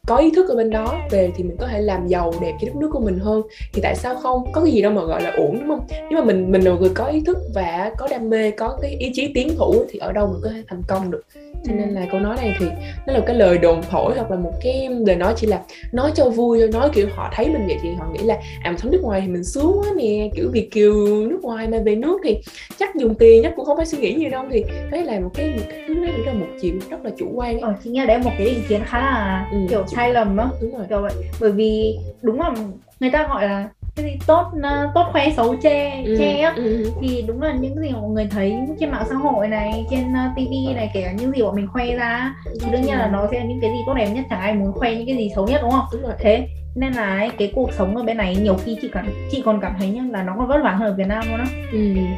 có 0.07 0.17
ý 0.17 0.31
thức 0.35 0.49
ở 0.49 0.55
bên 0.55 0.69
đó 0.69 0.99
về 1.11 1.31
thì 1.35 1.43
mình 1.43 1.57
có 1.59 1.67
thể 1.67 1.81
làm 1.81 2.07
giàu 2.07 2.33
đẹp 2.41 2.53
cho 2.61 2.67
đất 2.67 2.75
nước 2.75 2.89
của 2.93 2.99
mình 2.99 3.19
hơn. 3.19 3.41
Thì 3.73 3.81
tại 3.81 3.95
sao 3.95 4.15
không? 4.15 4.51
Có 4.51 4.61
cái 4.61 4.71
gì 4.71 4.81
đâu 4.81 4.91
mà 4.91 5.03
gọi 5.03 5.21
là 5.21 5.31
uổng 5.31 5.59
đúng 5.59 5.67
không? 5.67 5.87
Nếu 5.89 6.19
mà 6.19 6.23
mình 6.23 6.51
mình 6.51 6.61
là 6.61 6.71
người 6.71 6.91
có 6.95 7.05
ý 7.05 7.21
thức 7.25 7.37
và 7.55 7.91
có 7.97 8.07
đam 8.11 8.29
mê 8.29 8.51
có 8.51 8.77
cái 8.81 8.91
ý 8.99 9.11
chí 9.13 9.31
tiến 9.33 9.55
thủ 9.57 9.85
thì 9.89 9.99
ở 9.99 10.11
đâu 10.11 10.27
mình 10.27 10.41
có 10.43 10.49
thể 10.49 10.63
thành 10.67 10.81
công 10.87 11.11
được 11.11 11.23
cho 11.67 11.73
nên 11.73 11.89
là 11.89 12.05
câu 12.11 12.19
nói 12.19 12.35
này 12.35 12.53
thì 12.59 12.65
nó 13.07 13.13
là 13.13 13.19
cái 13.25 13.35
lời 13.35 13.57
đồn 13.57 13.81
thổi 13.89 14.13
hoặc 14.15 14.31
là 14.31 14.37
một 14.37 14.53
cái 14.63 14.89
lời 15.05 15.15
nói 15.15 15.33
chỉ 15.37 15.47
là 15.47 15.61
nói 15.91 16.11
cho 16.15 16.29
vui 16.29 16.59
thôi 16.59 16.69
nói 16.73 16.89
kiểu 16.93 17.07
họ 17.15 17.29
thấy 17.35 17.49
mình 17.49 17.67
vậy 17.67 17.77
thì 17.81 17.89
họ 17.99 18.05
nghĩ 18.13 18.19
là 18.23 18.37
à 18.63 18.71
mình 18.71 18.77
sống 18.79 18.91
nước 18.91 18.99
ngoài 19.03 19.21
thì 19.21 19.27
mình 19.27 19.43
sướng 19.43 19.71
quá 19.79 19.89
nè. 19.97 20.29
Kiểu 20.35 20.49
việt 20.53 20.71
kiều 20.71 20.93
nước 21.27 21.39
ngoài 21.41 21.67
mà 21.67 21.77
về 21.85 21.95
nước 21.95 22.19
thì 22.23 22.37
chắc 22.79 22.95
dùng 22.95 23.15
tiền 23.15 23.43
chắc 23.43 23.53
cũng 23.55 23.65
không 23.65 23.77
phải 23.77 23.85
suy 23.85 23.97
nghĩ 23.97 24.13
nhiều 24.13 24.29
đâu. 24.29 24.43
Thì 24.51 24.63
đấy 24.91 25.03
là 25.03 25.19
một 25.19 25.29
cái 25.33 25.49
một 25.49 25.63
cái 25.69 25.79
thứ 25.87 25.93
rất 26.05 26.11
là 26.25 26.33
một 26.33 26.47
chiều 26.61 26.73
rất 26.89 26.97
là 27.03 27.11
chủ 27.17 27.31
quan 27.35 27.53
ấy. 27.55 27.61
ờ, 27.61 27.73
chị 27.83 27.89
nghe 27.89 28.05
đấy 28.05 28.17
một 28.17 28.31
cái 28.37 28.47
ý 28.47 28.55
kiến 28.69 28.81
khá 28.85 28.99
là 28.99 29.47
Ừ, 29.51 29.57
kiểu 29.69 29.83
sai 29.95 30.13
lầm 30.13 30.35
đó 30.35 30.51
đúng 30.61 30.77
rồi. 30.77 30.85
Kiểu 30.89 31.01
vậy. 31.01 31.11
Bởi 31.41 31.51
vì 31.51 31.97
đúng 32.21 32.39
là 32.39 32.53
người 32.99 33.11
ta 33.11 33.27
gọi 33.27 33.45
là 33.45 33.69
cái 33.95 34.05
gì 34.05 34.19
tốt 34.27 34.51
ờ, 34.63 34.91
tốt 34.95 35.05
khoe 35.11 35.29
xấu 35.37 35.55
che 35.61 36.03
Ừ, 36.05 36.15
che 36.19 36.39
á. 36.41 36.53
ừ, 36.55 36.83
ừ. 36.83 36.91
thì 37.01 37.21
đúng 37.27 37.41
là 37.41 37.53
những 37.53 37.75
gì 37.81 37.89
mọi 37.91 38.09
người 38.09 38.27
thấy 38.31 38.53
trên 38.79 38.91
mạng 38.91 39.05
xã 39.09 39.15
hội 39.15 39.47
này 39.47 39.85
trên 39.89 40.01
uh, 40.11 40.35
TV 40.35 40.75
này 40.75 40.91
kể 40.93 41.01
cả 41.01 41.11
những 41.11 41.31
gì 41.31 41.41
bọn 41.43 41.55
mình 41.55 41.67
khoe 41.67 41.85
ra 41.95 42.35
thì 42.61 42.71
đương 42.71 42.81
nhiên 42.81 42.97
là 42.97 43.07
nó 43.07 43.27
sẽ 43.31 43.39
là 43.39 43.45
những 43.45 43.59
cái 43.61 43.71
gì 43.71 43.77
tốt 43.85 43.93
đẹp 43.93 44.07
nhất 44.13 44.25
chẳng 44.29 44.39
ai 44.39 44.53
muốn 44.53 44.71
khoe 44.73 44.95
những 44.95 45.05
cái 45.07 45.17
gì 45.17 45.29
xấu 45.35 45.47
nhất 45.47 45.59
đúng 45.61 45.71
không? 45.71 45.85
Đúng 45.93 46.01
rồi. 46.01 46.13
Thế 46.19 46.47
nên 46.75 46.93
là 46.93 47.17
ấy, 47.17 47.29
cái 47.37 47.51
cuộc 47.55 47.73
sống 47.73 47.97
ở 47.97 48.03
bên 48.03 48.17
này 48.17 48.35
nhiều 48.35 48.55
khi 48.65 48.77
chị 48.81 48.89
cảm 48.93 49.05
chị 49.31 49.41
còn 49.45 49.59
cảm 49.61 49.75
thấy 49.79 49.89
nhá 49.89 50.03
là 50.11 50.23
nó 50.23 50.35
còn 50.37 50.47
vất 50.47 50.57
vả 50.63 50.71
hơn 50.71 50.89
ở 50.89 50.95
Việt 50.95 51.07
Nam 51.07 51.23
luôn 51.29 51.37
đó 51.37 51.45
ừ, 51.71 51.77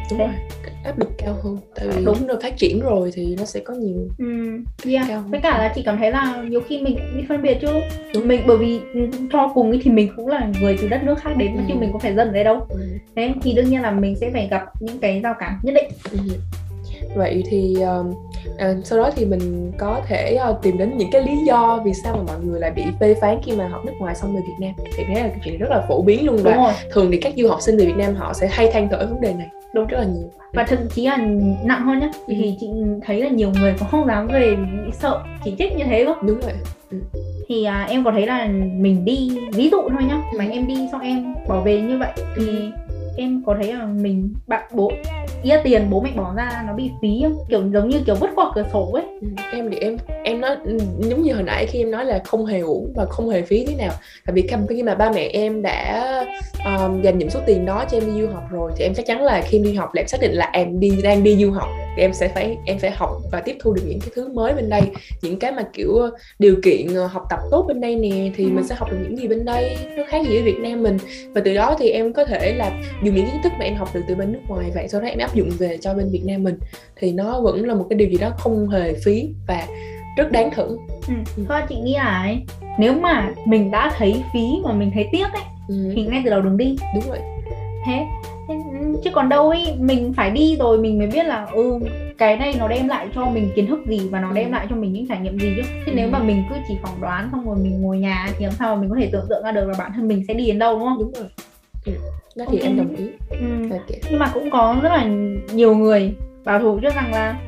đúng 0.09 0.19
Thế. 0.19 0.25
rồi 0.27 0.29
áp 0.83 0.99
lực 0.99 1.09
cao 1.17 1.35
hơn 1.43 1.57
tại 1.75 1.87
vì 1.87 2.05
Đúng. 2.05 2.27
rồi 2.27 2.37
phát 2.43 2.57
triển 2.57 2.79
rồi 2.79 3.11
thì 3.13 3.35
nó 3.39 3.45
sẽ 3.45 3.59
có 3.59 3.73
nhiều 3.73 4.07
ừ, 4.17 4.25
yeah. 4.91 5.05
Cao 5.07 5.21
hơn. 5.21 5.31
với 5.31 5.39
cả 5.39 5.57
là 5.57 5.71
chị 5.75 5.81
cảm 5.85 5.97
thấy 5.97 6.11
là 6.11 6.43
nhiều 6.49 6.61
khi 6.61 6.81
mình 6.81 6.95
đi 7.17 7.23
phân 7.29 7.41
biệt 7.41 7.57
chứ 7.61 7.67
Đúng. 8.13 8.27
mình 8.27 8.41
bởi 8.47 8.57
vì 8.57 8.79
ừ, 8.93 9.09
cho 9.31 9.51
cùng 9.53 9.71
ý 9.71 9.79
thì 9.83 9.91
mình 9.91 10.09
cũng 10.15 10.27
là 10.27 10.47
người 10.61 10.77
từ 10.81 10.87
đất 10.87 11.03
nước 11.03 11.15
khác 11.19 11.31
đến 11.37 11.55
mà 11.55 11.63
chứ 11.67 11.73
Ừ. 11.73 11.79
mình 11.79 11.89
có 11.93 11.99
phải 11.99 12.15
dân 12.15 12.27
ở 12.27 12.33
đây 12.33 12.43
đâu 12.43 12.65
ừ. 12.69 12.79
thế 13.15 13.33
thì 13.41 13.53
đương 13.53 13.69
nhiên 13.69 13.81
là 13.81 13.91
mình 13.91 14.15
sẽ 14.15 14.29
phải 14.33 14.47
gặp 14.51 14.63
những 14.79 14.99
cái 14.99 15.19
rào 15.23 15.33
cản 15.39 15.59
nhất 15.63 15.73
định 15.75 15.91
Ừ. 16.11 16.19
vậy 17.15 17.43
thì 17.49 17.75
um, 17.81 18.13
à, 18.57 18.73
sau 18.83 18.99
đó 18.99 19.09
thì 19.15 19.25
mình 19.25 19.71
có 19.77 20.01
thể 20.07 20.37
uh, 20.51 20.61
tìm 20.61 20.77
đến 20.77 20.97
những 20.97 21.11
cái 21.11 21.21
lý 21.23 21.37
do 21.47 21.81
vì 21.85 21.93
sao 21.93 22.17
mà 22.17 22.23
mọi 22.27 22.45
người 22.45 22.59
lại 22.59 22.71
bị 22.71 22.83
phê 22.99 23.15
phán 23.21 23.37
khi 23.43 23.51
mà 23.51 23.67
học 23.67 23.81
nước 23.85 23.93
ngoài 23.99 24.15
xong 24.15 24.35
về 24.35 24.41
Việt 24.41 24.65
Nam. 24.67 24.71
Thì 24.97 25.03
đấy 25.03 25.15
là 25.23 25.27
cái 25.27 25.39
chuyện 25.45 25.57
rất 25.59 25.69
là 25.69 25.85
phổ 25.87 26.01
biến 26.01 26.25
luôn 26.25 26.37
và 26.43 26.55
rồi. 26.55 26.71
thường 26.91 27.11
thì 27.11 27.17
các 27.17 27.33
du 27.37 27.47
học 27.47 27.61
sinh 27.61 27.77
về 27.77 27.85
Việt 27.85 27.97
Nam 27.97 28.15
họ 28.15 28.33
sẽ 28.33 28.47
hay 28.51 28.69
than 28.71 28.87
thở 28.91 28.97
vấn 28.97 29.21
đề 29.21 29.33
này 29.33 29.47
Đúng. 29.73 29.87
rất 29.87 29.97
là 29.97 30.05
nhiều. 30.05 30.29
Và 30.53 30.63
thậm 30.63 30.79
chí 30.93 31.05
là 31.05 31.17
nặng 31.63 31.81
hơn 31.85 31.99
nhá 31.99 32.09
Ừ. 32.27 32.33
thì 32.37 32.55
chị 32.59 32.67
thấy 33.05 33.21
là 33.21 33.29
nhiều 33.29 33.49
người 33.59 33.73
cũng 33.79 33.87
không 33.87 34.07
dám 34.07 34.27
về 34.27 34.55
nghĩ 34.57 34.91
sợ 34.99 35.23
chỉ 35.43 35.55
trích 35.57 35.77
như 35.77 35.83
thế 35.85 36.05
cơ 36.05 36.13
đúng 36.23 36.39
rồi. 36.41 36.51
Thì 37.47 37.63
à, 37.63 37.85
em 37.89 38.03
có 38.03 38.11
thấy 38.11 38.25
là 38.27 38.47
mình 38.77 39.05
đi 39.05 39.37
ví 39.53 39.69
dụ 39.69 39.81
thôi 39.89 40.01
nhá 40.07 40.21
Ừ. 40.31 40.37
mà 40.37 40.45
em 40.51 40.67
đi 40.67 40.87
xong 40.91 41.01
em 41.01 41.33
bỏ 41.47 41.61
về 41.61 41.81
như 41.81 41.97
vậy 41.97 42.11
thì 42.35 42.59
em 43.17 43.43
có 43.45 43.55
thấy 43.61 43.73
là 43.73 43.85
mình 43.85 44.33
bạn 44.47 44.63
bố 44.73 44.91
ý 45.43 45.49
là 45.49 45.61
tiền 45.63 45.89
bố 45.89 46.01
mẹ 46.01 46.09
bỏ 46.15 46.33
ra 46.35 46.63
nó 46.67 46.73
bị 46.73 46.91
phí 47.01 47.19
không 47.23 47.37
kiểu 47.49 47.61
giống 47.73 47.89
như 47.89 47.99
kiểu 48.05 48.15
vứt 48.15 48.29
qua 48.35 48.51
cửa 48.55 48.63
sổ 48.73 48.91
ấy. 48.93 49.03
Ừ, 49.21 49.27
em 49.51 49.69
thì 49.71 49.77
em 49.77 49.97
em 50.23 50.41
nói 50.41 50.55
ừ, 50.65 50.77
giống 50.99 51.21
như 51.21 51.33
hồi 51.33 51.43
nãy 51.43 51.65
khi 51.65 51.79
em 51.79 51.91
nói 51.91 52.05
là 52.05 52.19
không 52.25 52.45
hề 52.45 52.59
uổng 52.59 52.93
và 52.95 53.05
không 53.05 53.29
hề 53.29 53.41
phí 53.41 53.65
thế 53.65 53.75
nào. 53.75 53.91
Tại 54.25 54.33
vì 54.33 54.47
khi- 54.69 54.83
mà 54.83 54.95
ba 54.95 55.11
mẹ 55.11 55.29
em 55.33 55.61
đã 55.61 56.05
um, 56.65 57.01
dành 57.01 57.17
những 57.17 57.29
số 57.29 57.39
tiền 57.45 57.65
đó 57.65 57.85
cho 57.91 57.97
em 57.97 58.05
đi 58.05 58.21
du 58.21 58.27
học 58.33 58.43
rồi 58.51 58.71
thì 58.77 58.85
em 58.85 58.93
chắc 58.93 59.05
chắn 59.05 59.21
là 59.23 59.41
khi 59.41 59.57
em 59.57 59.63
đi 59.63 59.73
học 59.73 59.89
là 59.93 60.01
em 60.01 60.07
xác 60.07 60.21
định 60.21 60.31
là 60.31 60.49
em 60.53 60.79
đi 60.79 60.89
đang 61.03 61.23
đi 61.23 61.35
du 61.35 61.51
học 61.51 61.67
thì 61.95 62.01
em 62.01 62.13
sẽ 62.13 62.27
phải 62.27 62.57
em 62.65 62.79
phải 62.79 62.91
học 62.91 63.09
và 63.31 63.41
tiếp 63.41 63.55
thu 63.59 63.73
được 63.73 63.81
những 63.87 63.99
cái 63.99 64.09
thứ 64.15 64.27
mới 64.33 64.53
bên 64.53 64.69
đây. 64.69 64.81
Những 65.21 65.39
cái 65.39 65.51
mà 65.51 65.63
kiểu 65.73 65.99
điều 66.39 66.55
kiện 66.63 66.95
ờ, 66.95 67.05
học 67.07 67.23
tập 67.29 67.39
tốt 67.51 67.65
bên 67.67 67.81
đây 67.81 67.95
nè 67.95 68.09
thì 68.35 68.43
Ừ. 68.43 68.49
mình 68.53 68.63
sẽ 68.63 68.75
học 68.75 68.91
được 68.91 68.97
những 69.03 69.17
gì 69.17 69.27
bên 69.27 69.45
đây 69.45 69.77
nó 69.97 70.03
khác 70.07 70.21
gì 70.29 70.37
ở 70.37 70.43
Việt 70.43 70.57
Nam 70.59 70.83
mình. 70.83 70.97
Và 71.35 71.41
từ 71.45 71.53
đó 71.53 71.75
thì 71.79 71.89
em 71.89 72.13
có 72.13 72.25
thể 72.25 72.53
là 72.53 72.71
dùng 73.03 73.15
những 73.15 73.25
kiến 73.25 73.41
thức 73.43 73.51
mà 73.59 73.65
em 73.65 73.75
học 73.75 73.89
được 73.93 74.01
từ 74.07 74.15
bên 74.15 74.31
nước 74.31 74.39
ngoài 74.47 74.71
vậy. 74.75 74.87
Sau 74.87 75.01
đó 75.01 75.07
em 75.07 75.17
áp 75.19 75.32
dụng 75.33 75.49
về 75.59 75.77
cho 75.81 75.93
bên 75.93 76.09
Việt 76.11 76.21
Nam 76.25 76.43
mình 76.43 76.55
thì 76.95 77.11
nó 77.11 77.41
vẫn 77.41 77.65
là 77.65 77.73
một 77.75 77.85
cái 77.89 77.97
điều 77.99 78.09
gì 78.09 78.17
đó 78.17 78.29
không 78.37 78.69
hề 78.69 78.93
phí 79.05 79.29
và 79.47 79.67
rất 80.17 80.31
đáng 80.31 80.49
thử 80.55 80.77
ừ. 81.07 81.13
thôi 81.49 81.61
chị 81.69 81.75
nghĩ 81.75 81.93
là 81.93 82.21
ấy, 82.23 82.37
nếu 82.79 82.93
mà 82.93 83.31
mình 83.47 83.71
đã 83.71 83.91
thấy 83.97 84.23
phí 84.33 84.45
mà 84.63 84.73
mình 84.73 84.91
thấy 84.93 85.07
tiếc 85.11 85.27
ấy 85.33 85.43
ừ, 85.67 85.91
thì 85.95 86.05
ngay 86.05 86.21
từ 86.25 86.29
đầu 86.29 86.41
đừng 86.41 86.57
đi 86.57 86.75
đúng 86.95 87.03
rồi 87.09 87.17
thế 87.85 88.05
thế, 88.47 88.55
chứ 89.03 89.09
còn 89.13 89.29
đâu 89.29 89.49
ấy 89.49 89.75
mình 89.79 90.13
phải 90.17 90.31
đi 90.31 90.55
rồi 90.59 90.77
mình 90.77 90.97
mới 90.97 91.07
biết 91.07 91.25
là 91.25 91.45
ừ 91.53 91.79
cái 92.17 92.37
này 92.37 92.55
nó 92.59 92.67
đem 92.67 92.87
lại 92.87 93.07
cho 93.15 93.25
mình 93.29 93.49
kiến 93.55 93.67
thức 93.67 93.79
gì 93.87 93.99
và 94.09 94.19
nó 94.19 94.31
đem 94.31 94.45
Ừ. 94.47 94.51
lại 94.51 94.67
cho 94.69 94.75
mình 94.75 94.93
những 94.93 95.07
trải 95.07 95.19
nghiệm 95.19 95.39
gì 95.39 95.53
chứ 95.57 95.61
chứ 95.85 95.91
Ừ. 95.91 95.93
nếu 95.95 96.09
mà 96.09 96.19
mình 96.19 96.43
cứ 96.49 96.55
chỉ 96.67 96.73
phỏng 96.83 97.01
đoán 97.01 97.29
xong 97.31 97.45
rồi 97.45 97.55
mình 97.63 97.81
ngồi 97.81 97.97
nhà 97.97 98.29
thì 98.39 98.45
làm 98.45 98.53
sao 98.59 98.75
mà 98.75 98.81
mình 98.81 98.89
có 98.89 98.95
thể 98.99 99.09
tưởng 99.11 99.25
tượng 99.29 99.43
ra 99.43 99.51
được 99.51 99.67
là 99.67 99.73
bản 99.77 99.91
thân 99.95 100.07
mình 100.07 100.23
sẽ 100.27 100.33
đi 100.33 100.45
đến 100.47 100.59
đâu 100.59 100.79
đúng 100.79 100.87
không 100.87 100.99
đúng 100.99 101.11
rồi 101.13 101.25
ừ. 101.85 101.93
đó 102.35 102.45
thì 102.51 102.57
Ok. 102.59 102.63
em 102.63 102.77
đồng 102.77 102.95
ý 102.95 103.05
ừ. 103.29 103.69
ok 103.71 103.85
nhưng 104.09 104.19
mà 104.19 104.31
cũng 104.33 104.51
có 104.51 104.79
rất 104.83 104.89
là 104.89 105.05
nhiều 105.53 105.75
người 105.75 106.13
bảo 106.43 106.59
thủ 106.59 106.79
cho 106.83 106.89
rằng 106.89 107.11
là 107.11 107.39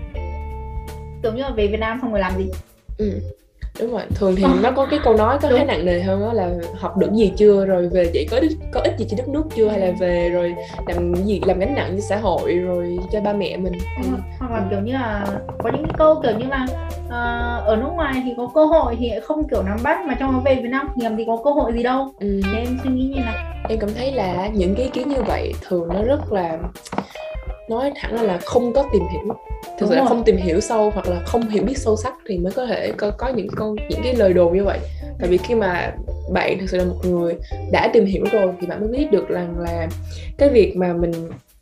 kiểu 1.23 1.33
như 1.33 1.41
là 1.41 1.49
về 1.49 1.67
Việt 1.67 1.79
Nam 1.79 1.99
xong 2.01 2.11
rồi 2.11 2.19
làm 2.19 2.37
gì 2.37 2.49
ừ. 2.97 3.19
Đúng 3.79 3.91
rồi 3.91 4.01
thường 4.15 4.35
thì 4.35 4.43
Ờ. 4.43 4.49
nó 4.63 4.71
có 4.71 4.85
cái 4.91 4.99
câu 5.03 5.13
nói 5.17 5.37
có 5.41 5.49
khá 5.57 5.63
nặng 5.63 5.85
nề 5.85 5.99
hơn 6.01 6.21
đó 6.21 6.33
là 6.33 6.49
học 6.79 6.97
được 6.97 7.13
gì 7.13 7.31
chưa 7.37 7.65
rồi 7.65 7.87
về 7.87 8.11
vậy 8.13 8.27
có 8.31 8.37
ích 8.37 8.51
có 8.71 8.79
ích 8.81 8.93
gì 8.97 9.05
cho 9.09 9.17
đất 9.17 9.27
nước 9.27 9.43
chưa 9.55 9.67
hay 9.69 9.79
là 9.79 9.91
về 9.99 10.29
rồi 10.29 10.55
làm 10.87 11.13
gì 11.15 11.41
làm 11.45 11.59
gánh 11.59 11.75
nặng 11.75 11.91
cho 11.95 12.01
xã 12.09 12.17
hội 12.17 12.55
rồi 12.55 12.97
cho 13.11 13.21
ba 13.21 13.33
mẹ 13.33 13.57
mình. 13.57 13.73
Thì 13.73 14.09
hoặc, 14.09 14.19
hoặc 14.39 14.51
là 14.51 14.67
kiểu 14.69 14.79
như 14.79 14.93
là 14.93 15.25
có 15.63 15.69
những 15.73 15.85
câu 15.97 16.19
kiểu 16.23 16.31
như 16.39 16.45
là 16.45 16.65
ờ, 17.09 17.61
ở 17.65 17.75
nước 17.75 17.89
ngoài 17.93 18.21
thì 18.25 18.33
có 18.37 18.47
cơ 18.55 18.65
hội 18.65 18.95
thì 18.99 19.11
không 19.23 19.47
kiểu 19.49 19.63
nắm 19.63 19.77
bắt 19.83 20.05
mà 20.05 20.15
trong 20.19 20.43
về 20.45 20.55
Việt 20.55 20.69
Nam 20.69 20.87
thì 20.95 21.01
làm 21.03 21.17
gì 21.17 21.23
có 21.27 21.37
cơ 21.43 21.49
hội 21.51 21.71
gì 21.73 21.83
đâu. 21.83 22.07
Ừ. 22.19 22.41
thế 22.43 22.57
em 22.59 22.77
suy 22.83 22.89
nghĩ 22.89 23.03
như 23.15 23.21
nào? 23.21 23.33
Em 23.69 23.79
cảm 23.79 23.89
thấy 23.97 24.11
là 24.11 24.47
những 24.53 24.75
cái 24.75 24.85
ý 24.85 24.91
kiến 24.91 25.09
như 25.09 25.21
vậy 25.27 25.53
thường 25.67 25.87
nó 25.93 26.03
rất 26.03 26.31
là 26.31 26.57
nói 27.69 27.91
thẳng 27.95 28.15
ra 28.15 28.21
là 28.21 28.37
không 28.37 28.73
có 28.73 28.85
tìm 28.93 29.03
hiểu. 29.11 29.35
Thực 29.79 29.89
sự 29.89 29.95
là 29.95 30.05
không 30.05 30.23
tìm 30.23 30.37
hiểu 30.37 30.59
sâu 30.59 30.91
hoặc 30.93 31.07
là 31.07 31.19
không 31.25 31.49
hiểu 31.49 31.63
biết 31.63 31.77
sâu 31.77 31.95
sắc 31.95 32.13
thì 32.27 32.37
mới 32.37 32.53
có 32.53 32.65
thể 32.65 32.91
có, 32.97 33.11
có 33.17 33.27
những 33.27 33.47
con 33.55 33.75
những 33.89 33.99
cái 34.03 34.13
lời 34.15 34.33
đồn 34.33 34.57
như 34.57 34.63
vậy. 34.63 34.79
Tại 35.19 35.29
vì 35.29 35.37
khi 35.37 35.55
mà 35.55 35.93
bạn 36.31 36.59
thực 36.59 36.69
sự 36.69 36.77
là 36.77 36.85
một 36.85 36.99
người 37.03 37.35
đã 37.71 37.89
tìm 37.93 38.05
hiểu 38.05 38.23
rồi 38.31 38.53
thì 38.61 38.67
bạn 38.67 38.79
mới 38.79 38.89
biết 38.89 39.11
được 39.11 39.27
rằng 39.27 39.59
là 39.59 39.87
cái 40.37 40.49
việc 40.49 40.77
mà 40.77 40.93
mình 40.93 41.11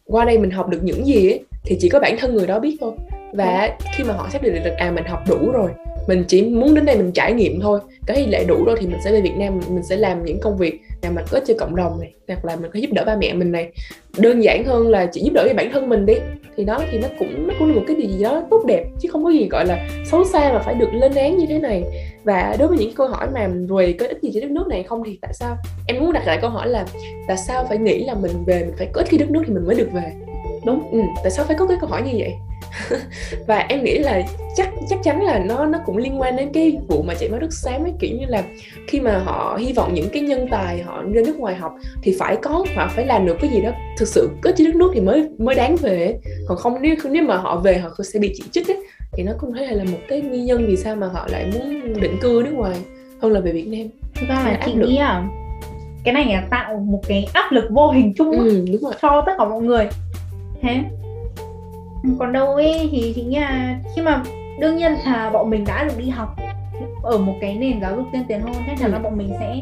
qua 0.06 0.26
đây 0.26 0.38
mình 0.38 0.52
học 0.52 0.68
được 0.70 0.80
những 0.84 1.06
gì 1.06 1.30
ấy, 1.30 1.44
thì 1.64 1.78
chỉ 1.80 1.90
có 1.90 2.00
bản 2.00 2.16
thân 2.20 2.36
người 2.36 2.48
đó 2.48 2.60
biết 2.60 2.78
thôi. 2.82 2.92
Và 3.34 3.78
khi 3.96 4.04
mà 4.04 4.14
họ 4.14 4.30
xác 4.32 4.42
định 4.42 4.64
được 4.64 4.74
à 4.78 4.92
mình 4.92 5.06
học 5.06 5.20
đủ 5.28 5.52
rồi 5.52 5.72
mình 6.08 6.24
chỉ 6.28 6.42
muốn 6.42 6.76
đến 6.76 6.86
đây 6.86 6.96
mình 6.96 7.12
trải 7.12 7.34
nghiệm 7.34 7.60
thôi 7.60 7.80
cái 8.06 8.18
gì 8.18 8.26
lại 8.26 8.46
đủ 8.48 8.64
rồi 8.66 8.78
thì 8.80 8.88
mình 8.88 9.00
sẽ 9.04 9.12
về 9.12 9.22
Việt 9.22 9.38
Nam 9.38 9.60
mình 9.70 9.84
sẽ 9.84 9.98
làm 9.98 10.26
những 10.26 10.40
công 10.40 10.58
việc 10.58 10.80
là 11.04 11.10
mình 11.10 11.26
có 11.32 11.38
ích 11.38 11.44
cho 11.48 11.54
cộng 11.60 11.76
đồng 11.76 12.00
này 12.00 12.14
hoặc 12.28 12.46
là 12.46 12.56
mình 12.56 12.72
có 12.74 12.80
giúp 12.80 12.90
đỡ 12.92 13.04
ba 13.06 13.16
mẹ 13.16 13.34
mình 13.34 13.52
này. 13.52 13.72
Đơn 14.18 14.44
giản 14.44 14.66
hơn 14.66 14.90
là 14.90 15.06
chỉ 15.06 15.22
giúp 15.22 15.32
đỡ 15.34 15.46
cho 15.50 15.54
bản 15.54 15.72
thân 15.72 15.90
mình 15.90 16.06
đi. 16.06 16.14
Thì 16.58 16.64
đó 16.66 16.80
thì 16.92 17.00
nó 17.00 17.08
cũng 17.20 17.48
nó 17.48 17.54
cũng 17.60 17.68
là 17.68 17.76
một 17.76 17.82
cái 17.88 17.96
điều 17.96 18.10
gì 18.10 18.24
đó 18.24 18.44
tốt 18.50 18.64
đẹp 18.68 18.84
chứ 19.00 19.10
không 19.12 19.24
có 19.24 19.30
gì 19.30 19.48
gọi 19.52 19.66
là 19.66 19.90
xấu 20.06 20.24
xa 20.24 20.54
mà 20.54 20.60
phải 20.60 20.76
được 20.76 20.94
lên 20.94 21.16
án 21.16 21.38
như 21.38 21.46
thế 21.50 21.60
này. 21.60 21.84
Và 22.24 22.56
đối 22.60 22.68
với 22.68 22.78
những 22.78 22.94
câu 22.96 23.08
hỏi 23.08 23.28
mà 23.34 23.50
về 23.70 23.94
có 23.94 24.06
ích 24.08 24.18
gì 24.22 24.32
cho 24.34 24.42
đất 24.42 24.52
nước 24.52 24.68
này 24.70 24.84
không 24.84 25.04
thì 25.06 25.18
tại 25.22 25.34
sao? 25.34 25.58
Em 25.88 26.00
muốn 26.00 26.14
đặt 26.14 26.24
lại 26.26 26.38
câu 26.42 26.50
hỏi 26.50 26.68
là 26.68 26.86
tại 27.28 27.38
sao 27.38 27.66
phải 27.70 27.78
nghĩ 27.78 28.04
là 28.04 28.14
mình 28.14 28.32
về 28.48 28.60
mình 28.60 28.74
phải 28.78 28.88
có 28.94 29.02
ích 29.02 29.08
khi 29.10 29.18
đất 29.18 29.32
nước 29.32 29.44
thì 29.48 29.54
mình 29.54 29.66
mới 29.66 29.76
được 29.76 29.90
về? 29.94 30.12
Đúng 30.66 30.92
ừ, 30.92 31.00
tại 31.24 31.32
sao 31.32 31.46
phải 31.46 31.56
có 31.60 31.68
cái 31.68 31.78
câu 31.82 31.90
hỏi 31.90 32.02
như 32.02 32.12
vậy? 32.18 32.34
và 33.48 33.66
em 33.70 33.84
nghĩ 33.84 34.00
là 34.00 34.22
chắc 34.56 34.70
chắc 34.90 35.00
chắn 35.04 35.24
là 35.24 35.40
nó 35.40 35.66
nó 35.66 35.80
cũng 35.86 35.98
liên 35.98 36.22
quan 36.22 36.36
đến 36.36 36.50
cái 36.54 36.78
vụ 36.88 37.02
mà 37.02 37.14
chạy 37.14 37.30
máu 37.30 37.40
đất 37.40 37.54
xám 37.54 37.84
ấy 37.84 37.94
kiểu 38.00 38.18
như 38.20 38.26
là 38.26 38.44
khi 38.88 39.00
mà 39.00 39.18
họ 39.18 39.58
hy 39.62 39.74
vọng 39.74 39.94
những 39.94 40.10
cái 40.10 40.22
nhân 40.22 40.48
tài 40.52 40.82
họ 40.82 41.04
ra 41.14 41.22
nước 41.26 41.40
ngoài 41.40 41.56
học 41.56 41.74
thì 42.02 42.16
phải 42.20 42.38
có 42.42 42.66
họ 42.76 42.92
phải 42.96 43.06
làm 43.06 43.26
được 43.26 43.38
cái 43.42 43.50
gì 43.50 43.62
đó 43.62 43.72
thực 43.98 44.08
sự 44.08 44.30
có 44.42 44.52
cho 44.52 44.66
đất 44.66 44.76
nước 44.76 44.92
thì 44.94 45.02
mới 45.02 45.30
mới 45.38 45.56
đáng 45.56 45.76
về 45.76 46.16
còn 46.48 46.58
không 46.58 46.82
nếu 46.82 46.96
nếu 47.10 47.24
mà 47.24 47.38
họ 47.38 47.56
về 47.56 47.78
họ 47.78 47.90
sẽ 48.04 48.20
bị 48.20 48.34
chỉ 48.36 48.44
trích 48.52 48.68
ấy, 48.68 48.78
thì 49.14 49.24
nó 49.24 49.32
cũng 49.40 49.54
thấy 49.54 49.68
là 49.68 49.84
một 49.84 50.00
cái 50.08 50.22
nguyên 50.22 50.46
nhân 50.46 50.66
vì 50.68 50.78
sao 50.78 50.96
mà 50.96 51.08
họ 51.08 51.28
lại 51.32 51.46
muốn 51.54 51.94
định 52.02 52.18
cư 52.22 52.42
nước 52.46 52.54
ngoài 52.54 52.76
hơn 53.22 53.32
là 53.32 53.40
về 53.40 53.52
Việt 53.52 53.68
Nam. 53.68 53.88
Thực 54.16 54.30
ra 54.30 54.36
là 54.36 54.60
chị 54.66 54.74
nghĩ 54.74 54.96
à 54.96 55.24
cái 56.04 56.14
này 56.14 56.26
là 56.26 56.44
tạo 56.50 56.78
một 56.78 57.02
cái 57.08 57.28
áp 57.34 57.52
lực 57.52 57.64
vô 57.70 57.92
hình 57.92 58.14
chung 58.18 58.32
ừ, 58.32 58.66
cho 59.02 59.24
tất 59.26 59.32
cả 59.38 59.46
mọi 59.46 59.62
người. 59.62 59.88
Thế 60.62 60.84
còn 62.20 62.34
đâu 62.34 62.56
ấy 62.56 62.90
thì 62.92 63.14
chị 63.16 63.24
nghĩ 63.24 63.40
là 63.40 63.80
khi 63.96 64.02
mà 64.02 64.24
đương 64.60 64.78
nhiên 64.78 64.94
là 65.06 65.30
bọn 65.34 65.50
mình 65.50 65.66
đã 65.68 65.84
được 65.84 65.94
đi 65.98 66.10
học 66.10 66.36
ở 67.04 67.18
một 67.18 67.34
cái 67.42 67.56
nền 67.56 67.82
giáo 67.82 67.96
dục 67.96 68.06
tiên 68.12 68.24
tiến 68.28 68.42
hơn 68.42 68.54
chắc 68.68 68.76
chắn 68.80 68.92
là 68.92 68.98
ừ. 68.98 69.04
bọn 69.04 69.18
mình 69.18 69.34
sẽ 69.40 69.62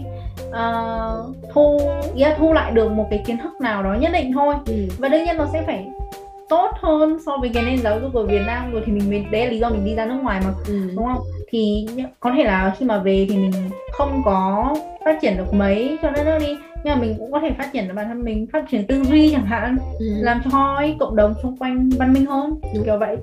uh, 0.50 1.36
thu 1.54 1.80
yeah, 2.18 2.38
thu 2.38 2.54
lại 2.54 2.72
được 2.72 2.92
một 2.92 3.08
cái 3.10 3.24
kiến 3.26 3.38
thức 3.38 3.62
nào 3.62 3.84
đó 3.84 3.94
nhất 3.94 4.12
định 4.14 4.34
thôi 4.34 4.56
ừ. 4.66 4.88
và 4.98 5.10
đương 5.10 5.24
nhiên 5.24 5.38
nó 5.38 5.48
sẽ 5.54 5.64
phải 5.66 5.88
tốt 6.50 6.72
hơn 6.80 7.18
so 7.26 7.38
với 7.38 7.52
cái 7.54 7.64
nền 7.64 7.78
giáo 7.78 8.00
dục 8.00 8.14
ở 8.14 8.26
Việt 8.26 8.42
Nam 8.46 8.72
rồi 8.72 8.84
thì 8.86 8.92
mình 8.92 9.10
mới 9.10 9.26
đấy 9.32 9.46
là 9.46 9.52
lý 9.52 9.60
do 9.60 9.70
mình 9.70 9.86
đi 9.86 9.96
ra 9.96 10.06
nước 10.06 10.20
ngoài 10.24 10.42
mà 10.46 10.54
ừ. 10.68 10.92
đúng 10.96 11.06
không 11.06 11.22
thì 11.50 11.88
có 12.20 12.32
thể 12.38 12.44
là 12.44 12.76
khi 12.80 12.86
mà 12.86 12.98
về 12.98 13.26
thì 13.30 13.38
mình 13.38 13.52
không 13.92 14.22
có 14.26 14.76
phát 15.06 15.22
triển 15.22 15.38
được 15.38 15.54
mấy 15.54 15.98
cho 16.02 16.10
đất 16.10 16.24
nước 16.26 16.38
đi 16.40 16.58
nhưng 16.84 16.94
mà 16.94 17.02
mình 17.02 17.16
cũng 17.18 17.32
có 17.32 17.40
thể 17.40 17.52
phát 17.58 17.70
triển 17.74 17.96
bản 17.96 18.08
thân 18.08 18.24
mình 18.24 18.48
phát 18.54 18.66
triển 18.70 18.88
tư 18.88 19.04
duy 19.04 19.32
chẳng 19.32 19.46
hạn 19.46 19.78
ừ. 20.00 20.06
làm 20.20 20.42
cho 20.44 20.82
cộng 21.00 21.16
đồng 21.16 21.34
xung 21.44 21.58
quanh 21.58 21.90
văn 21.90 22.14
minh 22.14 22.26
hơn 22.26 22.60
Đúng. 22.76 22.84
kiểu 22.86 22.98
vậy 22.98 23.18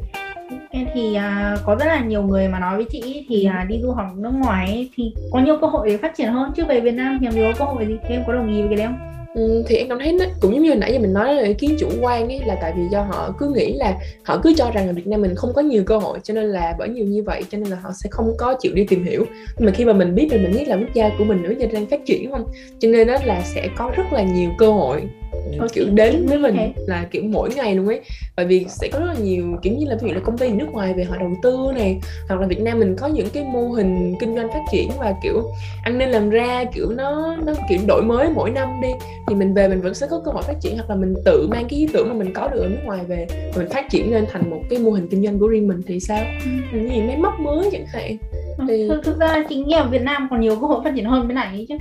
em 0.70 0.86
thì 0.94 1.14
à, 1.14 1.56
có 1.64 1.76
rất 1.76 1.86
là 1.86 2.00
nhiều 2.00 2.22
người 2.22 2.48
mà 2.48 2.58
nói 2.60 2.76
với 2.76 2.86
chị 2.90 3.26
thì 3.28 3.44
ừ. 3.44 3.50
à, 3.50 3.64
đi 3.68 3.80
du 3.82 3.92
học 3.92 4.06
nước 4.16 4.32
ngoài 4.34 4.90
thì 4.96 5.14
có 5.30 5.40
nhiều 5.40 5.58
cơ 5.60 5.66
hội 5.66 5.88
để 5.88 5.96
phát 5.96 6.16
triển 6.16 6.32
hơn 6.32 6.52
chứ 6.56 6.64
về 6.64 6.80
Việt 6.80 6.94
Nam 6.94 7.18
thì 7.20 7.26
làm 7.26 7.34
gì 7.34 7.42
có 7.42 7.52
cơ 7.58 7.72
hội 7.72 7.86
gì 7.86 7.96
em 8.08 8.22
có 8.26 8.32
đồng 8.32 8.54
ý 8.54 8.60
với 8.60 8.68
cái 8.68 8.76
đấy 8.76 8.86
không? 8.86 9.07
Ừ, 9.34 9.62
thì 9.66 9.76
em 9.76 9.88
cảm 9.88 9.98
thấy 9.98 10.12
nó 10.12 10.24
cũng 10.40 10.54
giống 10.54 10.62
như 10.62 10.74
nãy 10.74 10.92
giờ 10.92 10.98
mình 10.98 11.12
nói 11.12 11.34
là 11.34 11.42
ý 11.42 11.54
kiến 11.54 11.76
chủ 11.78 11.88
quan 12.00 12.28
ấy 12.28 12.40
là 12.46 12.56
tại 12.60 12.72
vì 12.76 12.82
do 12.90 13.02
họ 13.02 13.34
cứ 13.38 13.52
nghĩ 13.54 13.72
là 13.72 13.94
họ 14.22 14.40
cứ 14.42 14.52
cho 14.56 14.70
rằng 14.70 14.86
là 14.86 14.92
Việt 14.92 15.06
Nam 15.06 15.20
mình 15.20 15.34
không 15.34 15.52
có 15.54 15.62
nhiều 15.62 15.82
cơ 15.86 15.98
hội 15.98 16.18
cho 16.22 16.34
nên 16.34 16.44
là 16.44 16.74
bởi 16.78 16.88
nhiều 16.88 17.06
như 17.06 17.22
vậy 17.22 17.42
cho 17.50 17.58
nên 17.58 17.68
là 17.68 17.76
họ 17.82 17.90
sẽ 17.94 18.10
không 18.10 18.32
có 18.38 18.54
chịu 18.60 18.72
đi 18.74 18.84
tìm 18.88 19.04
hiểu. 19.04 19.24
Nhưng 19.58 19.66
mà 19.66 19.72
khi 19.72 19.84
mà 19.84 19.92
mình 19.92 20.14
biết 20.14 20.28
rồi 20.30 20.40
mình 20.40 20.52
biết 20.52 20.68
là 20.68 20.76
quốc 20.76 20.94
gia 20.94 21.10
của 21.18 21.24
mình 21.24 21.42
nữa 21.42 21.52
giờ 21.58 21.66
đang 21.72 21.86
phát 21.86 22.00
triển 22.06 22.30
không? 22.30 22.46
Cho 22.78 22.88
nên 22.88 23.06
đó 23.06 23.16
là 23.24 23.42
sẽ 23.42 23.68
có 23.76 23.92
rất 23.96 24.12
là 24.12 24.22
nhiều 24.22 24.50
cơ 24.58 24.72
hội 24.72 25.02
okay. 25.32 25.68
kiểu 25.72 25.86
đến 25.94 26.26
với 26.26 26.38
mình 26.38 26.56
okay. 26.56 26.72
là 26.76 27.06
kiểu 27.10 27.22
mỗi 27.24 27.50
ngày 27.56 27.74
luôn 27.74 27.86
ấy 27.86 28.00
bởi 28.36 28.46
vì 28.46 28.66
sẽ 28.68 28.88
có 28.92 28.98
rất 28.98 29.06
là 29.06 29.14
nhiều 29.20 29.56
kiểu 29.62 29.72
như 29.78 29.86
là 29.86 29.96
ví 30.00 30.08
dụ 30.08 30.14
là 30.14 30.20
công 30.20 30.38
ty 30.38 30.48
nước 30.48 30.66
ngoài 30.72 30.94
về 30.94 31.04
họ 31.04 31.16
đầu 31.16 31.34
tư 31.42 31.58
này 31.74 32.00
hoặc 32.28 32.40
là 32.40 32.46
Việt 32.46 32.60
Nam 32.60 32.78
mình 32.78 32.96
có 32.96 33.06
những 33.06 33.28
cái 33.32 33.44
mô 33.44 33.68
hình 33.68 34.14
kinh 34.20 34.36
doanh 34.36 34.48
phát 34.48 34.62
triển 34.72 34.90
và 34.98 35.14
kiểu 35.22 35.42
ăn 35.82 35.98
nên 35.98 36.08
làm 36.08 36.30
ra 36.30 36.64
kiểu 36.74 36.90
nó 36.90 37.36
nó 37.46 37.52
kiểu 37.68 37.78
đổi 37.86 38.02
mới 38.02 38.28
mỗi 38.34 38.50
năm 38.50 38.68
đi 38.82 38.88
thì 39.28 39.34
mình 39.34 39.54
về 39.54 39.68
mình 39.68 39.80
vẫn 39.80 39.94
sẽ 39.94 40.06
có 40.10 40.22
cơ 40.24 40.30
hội 40.32 40.42
phát 40.42 40.56
triển 40.60 40.76
hoặc 40.76 40.90
là 40.90 40.96
mình 40.96 41.14
tự 41.24 41.48
mang 41.50 41.66
cái 41.68 41.78
ý 41.78 41.88
tưởng 41.92 42.08
mà 42.08 42.14
mình 42.14 42.32
có 42.32 42.48
được 42.48 42.60
ở 42.60 42.68
nước 42.68 42.80
ngoài 42.84 43.00
về 43.08 43.26
và 43.30 43.62
mình 43.62 43.68
phát 43.68 43.90
triển 43.90 44.12
lên 44.12 44.24
thành 44.32 44.50
một 44.50 44.60
cái 44.70 44.78
mô 44.78 44.90
hình 44.90 45.08
kinh 45.10 45.24
doanh 45.24 45.38
của 45.38 45.46
riêng 45.46 45.68
mình 45.68 45.82
thì 45.86 46.00
sao 46.00 46.24
ừ. 46.44 46.50
những 46.72 46.90
gì 46.90 47.02
máy 47.02 47.16
móc 47.16 47.40
mới 47.40 47.68
chẳng 47.72 47.86
hạn 47.86 48.16
ừ, 48.58 48.64
thì... 48.68 48.88
thực, 48.88 49.04
thực 49.04 49.18
ra 49.18 49.44
chính 49.48 49.70
ở 49.74 49.84
Việt 49.84 50.02
Nam 50.02 50.28
còn 50.30 50.40
nhiều 50.40 50.56
cơ 50.60 50.66
hội 50.66 50.80
phát 50.84 50.92
triển 50.96 51.04
hơn 51.04 51.28
bên 51.28 51.34
này 51.34 51.66
chứ 51.68 51.76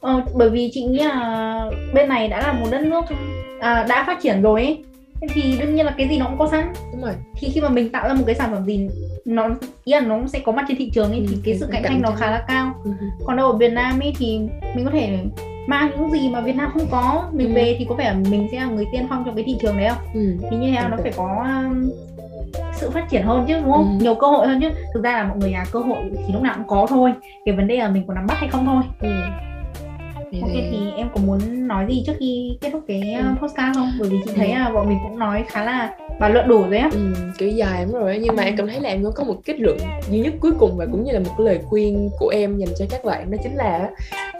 ờ, 0.00 0.22
bởi 0.34 0.50
vì 0.50 0.70
chị 0.72 0.82
nghĩ 0.82 0.98
là 0.98 1.70
bên 1.94 2.08
này 2.08 2.28
đã 2.28 2.40
là 2.40 2.52
một 2.52 2.66
đất 2.70 2.80
nước 2.80 3.04
à, 3.60 3.86
đã 3.88 4.04
phát 4.06 4.20
triển 4.22 4.42
rồi 4.42 4.64
ấy. 4.64 4.84
Thì 5.34 5.58
đương 5.60 5.74
nhiên 5.74 5.86
là 5.86 5.94
cái 5.98 6.08
gì 6.08 6.18
nó 6.18 6.26
cũng 6.26 6.38
có 6.38 6.48
sẵn. 6.50 6.72
Đúng 6.92 7.02
rồi. 7.02 7.12
Thì 7.36 7.48
khi 7.48 7.60
mà 7.60 7.68
mình 7.68 7.88
tạo 7.88 8.08
ra 8.08 8.14
một 8.14 8.22
cái 8.26 8.34
sản 8.34 8.50
phẩm 8.52 8.64
gì 8.64 8.88
nó 9.24 9.48
ý 9.84 9.92
là 9.92 10.00
nó 10.00 10.18
sẽ 10.26 10.38
có 10.38 10.52
mặt 10.52 10.64
trên 10.68 10.76
thị 10.76 10.90
trường 10.94 11.10
ấy 11.10 11.18
ừ, 11.18 11.26
thì 11.28 11.36
cái 11.44 11.58
sự 11.58 11.68
cạnh 11.72 11.82
tranh 11.82 12.02
nó 12.02 12.10
khá 12.10 12.30
là 12.30 12.44
cao. 12.48 12.74
Ừ. 12.84 12.90
còn 13.24 13.36
đâu 13.36 13.50
ở 13.50 13.56
Việt 13.56 13.72
Nam 13.72 14.00
ấy 14.00 14.12
thì 14.18 14.40
mình 14.74 14.84
có 14.84 14.90
thể 14.90 15.18
mang 15.66 15.90
những 15.90 16.10
gì 16.10 16.28
mà 16.28 16.40
Việt 16.40 16.56
Nam 16.56 16.70
không 16.72 16.86
có. 16.90 17.28
Mình 17.32 17.48
ừ. 17.48 17.54
về 17.54 17.76
thì 17.78 17.86
có 17.88 17.94
vẻ 17.94 18.14
mình 18.30 18.48
sẽ 18.52 18.60
là 18.60 18.66
người 18.66 18.86
tiên 18.92 19.06
phong 19.08 19.22
trong 19.26 19.34
cái 19.34 19.44
thị 19.44 19.56
trường 19.60 19.76
đấy 19.76 19.88
không 19.88 19.98
ừ. 20.14 20.36
thì 20.50 20.56
như 20.56 20.70
thế 20.70 20.88
nó 20.90 20.96
phải 21.02 21.12
có 21.16 21.44
um, 21.46 21.90
sự 22.74 22.90
phát 22.90 23.10
triển 23.10 23.22
hơn 23.22 23.44
chứ 23.48 23.54
đúng 23.60 23.72
không? 23.72 23.98
Ừ. 23.98 24.04
nhiều 24.04 24.14
cơ 24.14 24.26
hội 24.26 24.46
hơn 24.46 24.60
chứ. 24.60 24.68
Thực 24.94 25.04
ra 25.04 25.12
là 25.12 25.24
mọi 25.24 25.38
người 25.38 25.52
à 25.52 25.64
cơ 25.72 25.78
hội 25.78 25.98
thì 26.26 26.32
lúc 26.32 26.42
nào 26.42 26.54
cũng 26.56 26.68
có 26.68 26.86
thôi. 26.88 27.12
Cái 27.44 27.56
vấn 27.56 27.66
đề 27.66 27.76
là 27.76 27.88
mình 27.88 28.04
có 28.06 28.14
nắm 28.14 28.26
bắt 28.26 28.38
hay 28.38 28.48
không 28.48 28.66
thôi. 28.66 28.82
Ừ 29.00 29.08
Ok 30.32 30.52
thì 30.52 30.78
em 30.96 31.08
có 31.14 31.20
muốn 31.20 31.68
nói 31.68 31.86
gì 31.88 32.02
trước 32.06 32.12
khi 32.18 32.58
kết 32.60 32.70
thúc 32.72 32.84
cái 32.88 33.14
ừ. 33.14 33.24
podcast 33.42 33.74
không? 33.74 33.90
Bởi 34.00 34.08
vì 34.08 34.16
chị 34.24 34.30
thấy 34.36 34.52
ừ. 34.52 34.58
là 34.58 34.70
bọn 34.70 34.88
mình 34.88 34.98
cũng 35.02 35.18
nói 35.18 35.44
khá 35.48 35.64
là 35.64 35.94
bàn 36.20 36.32
luận 36.32 36.48
đủ 36.48 36.62
rồi 36.62 36.78
á. 36.78 36.90
Ừ, 36.92 37.12
kiểu 37.38 37.48
dài 37.48 37.80
lắm 37.80 37.92
rồi 37.92 38.18
nhưng 38.22 38.36
mà 38.36 38.42
em 38.42 38.56
cảm 38.56 38.66
thấy 38.66 38.80
là 38.80 38.88
em 38.88 39.04
có 39.14 39.24
một 39.24 39.36
kết 39.44 39.60
luận 39.60 39.78
duy 40.10 40.20
nhất 40.20 40.34
cuối 40.40 40.52
cùng 40.58 40.76
và 40.76 40.86
cũng 40.92 41.04
như 41.04 41.12
là 41.12 41.20
một 41.20 41.40
lời 41.40 41.58
khuyên 41.64 42.10
của 42.18 42.28
em 42.28 42.58
dành 42.58 42.74
cho 42.78 42.84
các 42.90 43.04
bạn 43.04 43.30
đó 43.30 43.38
chính 43.42 43.54
là 43.54 43.90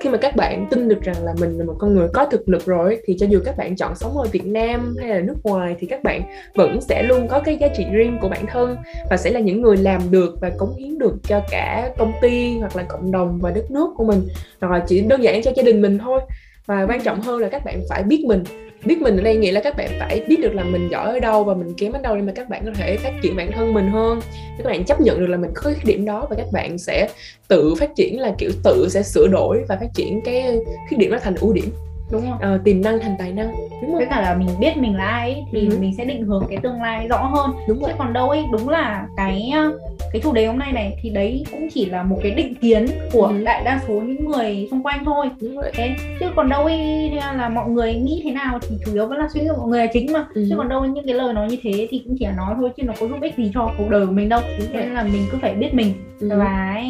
khi 0.00 0.10
mà 0.10 0.18
các 0.18 0.36
bạn 0.36 0.66
tin 0.70 0.88
được 0.88 1.02
rằng 1.02 1.24
là 1.24 1.34
mình 1.40 1.58
là 1.58 1.64
một 1.64 1.74
con 1.78 1.94
người 1.94 2.08
có 2.12 2.24
thực 2.24 2.48
lực 2.48 2.66
rồi 2.66 2.98
thì 3.04 3.16
cho 3.18 3.26
dù 3.26 3.40
các 3.44 3.56
bạn 3.56 3.76
chọn 3.76 3.94
sống 3.96 4.18
ở 4.18 4.24
Việt 4.32 4.46
Nam 4.46 4.96
hay 5.00 5.08
là 5.08 5.20
nước 5.20 5.36
ngoài 5.44 5.76
thì 5.80 5.86
các 5.86 6.02
bạn 6.02 6.22
vẫn 6.54 6.80
sẽ 6.80 7.02
luôn 7.02 7.28
có 7.28 7.40
cái 7.40 7.56
giá 7.60 7.68
trị 7.68 7.84
riêng 7.92 8.18
của 8.20 8.28
bản 8.28 8.46
thân 8.46 8.76
và 9.10 9.16
sẽ 9.16 9.30
là 9.30 9.40
những 9.40 9.62
người 9.62 9.76
làm 9.76 10.10
được 10.10 10.34
và 10.40 10.50
cống 10.58 10.76
hiến 10.76 10.98
được 10.98 11.14
cho 11.22 11.40
cả 11.50 11.90
công 11.98 12.12
ty 12.22 12.58
hoặc 12.58 12.76
là 12.76 12.82
cộng 12.82 13.12
đồng 13.12 13.38
và 13.38 13.50
đất 13.50 13.70
nước 13.70 13.90
của 13.96 14.04
mình. 14.04 14.28
Hoặc 14.60 14.72
là 14.72 14.84
chỉ 14.88 15.00
đơn 15.00 15.22
giản 15.22 15.42
cho 15.42 15.50
gia 15.56 15.62
đình 15.62 15.82
mình 15.82 15.98
thôi. 15.98 16.20
Và 16.66 16.86
quan 16.88 17.00
trọng 17.02 17.20
hơn 17.20 17.38
là 17.38 17.48
các 17.48 17.64
bạn 17.64 17.80
phải 17.88 18.02
biết 18.02 18.24
mình 18.26 18.44
biết 18.84 19.02
mình 19.02 19.16
ở 19.16 19.22
đây 19.22 19.36
nghĩa 19.36 19.52
là 19.52 19.60
các 19.60 19.76
bạn 19.76 19.90
phải 19.98 20.22
biết 20.28 20.36
được 20.40 20.54
là 20.54 20.64
mình 20.64 20.88
giỏi 20.90 21.08
ở 21.08 21.20
đâu 21.20 21.44
và 21.44 21.54
mình 21.54 21.74
kém 21.78 21.92
ở 21.92 21.98
đâu 22.02 22.16
để 22.16 22.22
mà 22.22 22.32
các 22.36 22.48
bạn 22.48 22.62
có 22.64 22.70
thể 22.74 22.96
phát 22.96 23.12
triển 23.22 23.36
bản 23.36 23.52
thân 23.52 23.74
mình 23.74 23.88
hơn. 23.90 24.20
Các 24.58 24.64
bạn 24.64 24.84
chấp 24.84 25.00
nhận 25.00 25.20
được 25.20 25.26
là 25.26 25.36
mình 25.36 25.50
có 25.54 25.62
cái 25.62 25.84
điểm 25.84 26.04
đó 26.04 26.26
và 26.30 26.36
các 26.36 26.46
bạn 26.52 26.78
sẽ 26.78 27.08
tự 27.48 27.74
phát 27.74 27.90
triển 27.96 28.20
là 28.20 28.34
kiểu 28.38 28.50
tự 28.64 28.88
sẽ 28.90 29.02
sửa 29.02 29.28
đổi 29.28 29.64
và 29.68 29.76
phát 29.76 29.88
triển 29.94 30.20
cái 30.24 30.58
khuyết 30.88 30.98
điểm 30.98 31.10
đó 31.10 31.18
thành 31.22 31.34
ưu 31.34 31.52
điểm 31.52 31.70
đúng 32.10 32.22
không 32.30 32.54
uh, 32.54 32.64
tiềm 32.64 32.82
năng 32.82 33.00
thành 33.00 33.16
tài 33.18 33.32
năng 33.32 33.54
đúng 33.82 33.94
với 33.94 34.06
cả 34.06 34.20
là 34.20 34.34
mình 34.34 34.48
biết 34.60 34.76
mình 34.76 34.94
là 34.94 35.04
ai 35.04 35.32
ấy, 35.32 35.44
thì 35.52 35.68
ừ. 35.68 35.76
mình 35.80 35.94
sẽ 35.98 36.04
định 36.04 36.22
hướng 36.26 36.44
cái 36.48 36.58
tương 36.62 36.82
lai 36.82 37.08
rõ 37.08 37.16
hơn 37.16 37.50
đúng 37.68 37.78
chứ 37.80 37.86
rồi. 37.86 37.94
còn 37.98 38.12
đâu 38.12 38.30
ấy 38.30 38.44
đúng 38.52 38.68
là 38.68 39.06
cái 39.16 39.50
ờ, 39.54 39.78
cái 40.12 40.22
chủ 40.22 40.32
đề 40.32 40.46
hôm 40.46 40.58
nay 40.58 40.72
này 40.72 40.98
thì 41.02 41.10
đấy 41.10 41.44
cũng 41.50 41.68
chỉ 41.74 41.86
là 41.86 42.02
một 42.02 42.18
cái 42.22 42.30
định 42.30 42.54
kiến 42.54 42.86
của 43.12 43.26
ừ. 43.26 43.44
đại 43.44 43.62
đa 43.64 43.80
số 43.88 43.94
những 43.94 44.28
người 44.28 44.68
xung 44.70 44.82
quanh 44.82 45.04
thôi 45.04 45.30
đúng 45.40 45.56
rồi. 45.56 45.70
thế 45.74 45.96
chứ 46.20 46.26
còn 46.36 46.48
đâu 46.48 46.64
ấy 46.64 47.10
là 47.10 47.48
mọi 47.48 47.68
người 47.68 47.94
nghĩ 47.94 48.20
thế 48.24 48.30
nào 48.30 48.58
thì 48.62 48.76
chủ 48.86 48.92
yếu 48.94 49.06
vẫn 49.06 49.18
là 49.18 49.28
suy 49.34 49.40
nghĩ 49.40 49.48
của 49.48 49.56
mọi 49.56 49.68
người 49.68 49.80
là 49.80 49.86
chính 49.92 50.12
mà 50.12 50.26
ừ. 50.34 50.46
chứ 50.50 50.54
còn 50.56 50.68
đâu 50.68 50.84
những 50.84 51.06
cái 51.06 51.14
lời 51.14 51.34
nói 51.34 51.48
như 51.50 51.56
thế 51.62 51.88
thì 51.90 52.02
cũng 52.06 52.16
chỉ 52.18 52.24
là 52.24 52.32
nói 52.32 52.54
thôi 52.56 52.70
chứ 52.76 52.82
nó 52.82 52.92
có 53.00 53.08
giúp 53.08 53.18
ích 53.20 53.34
gì 53.36 53.50
cho 53.54 53.70
cuộc 53.78 53.90
đời 53.90 54.06
của 54.06 54.12
mình 54.12 54.28
đâu 54.28 54.40
thế 54.58 54.66
nên 54.72 54.94
là 54.94 55.02
mình 55.02 55.26
cứ 55.32 55.38
phải 55.42 55.54
biết 55.54 55.74
mình 55.74 55.94
ừ. 56.20 56.28
và 56.38 56.82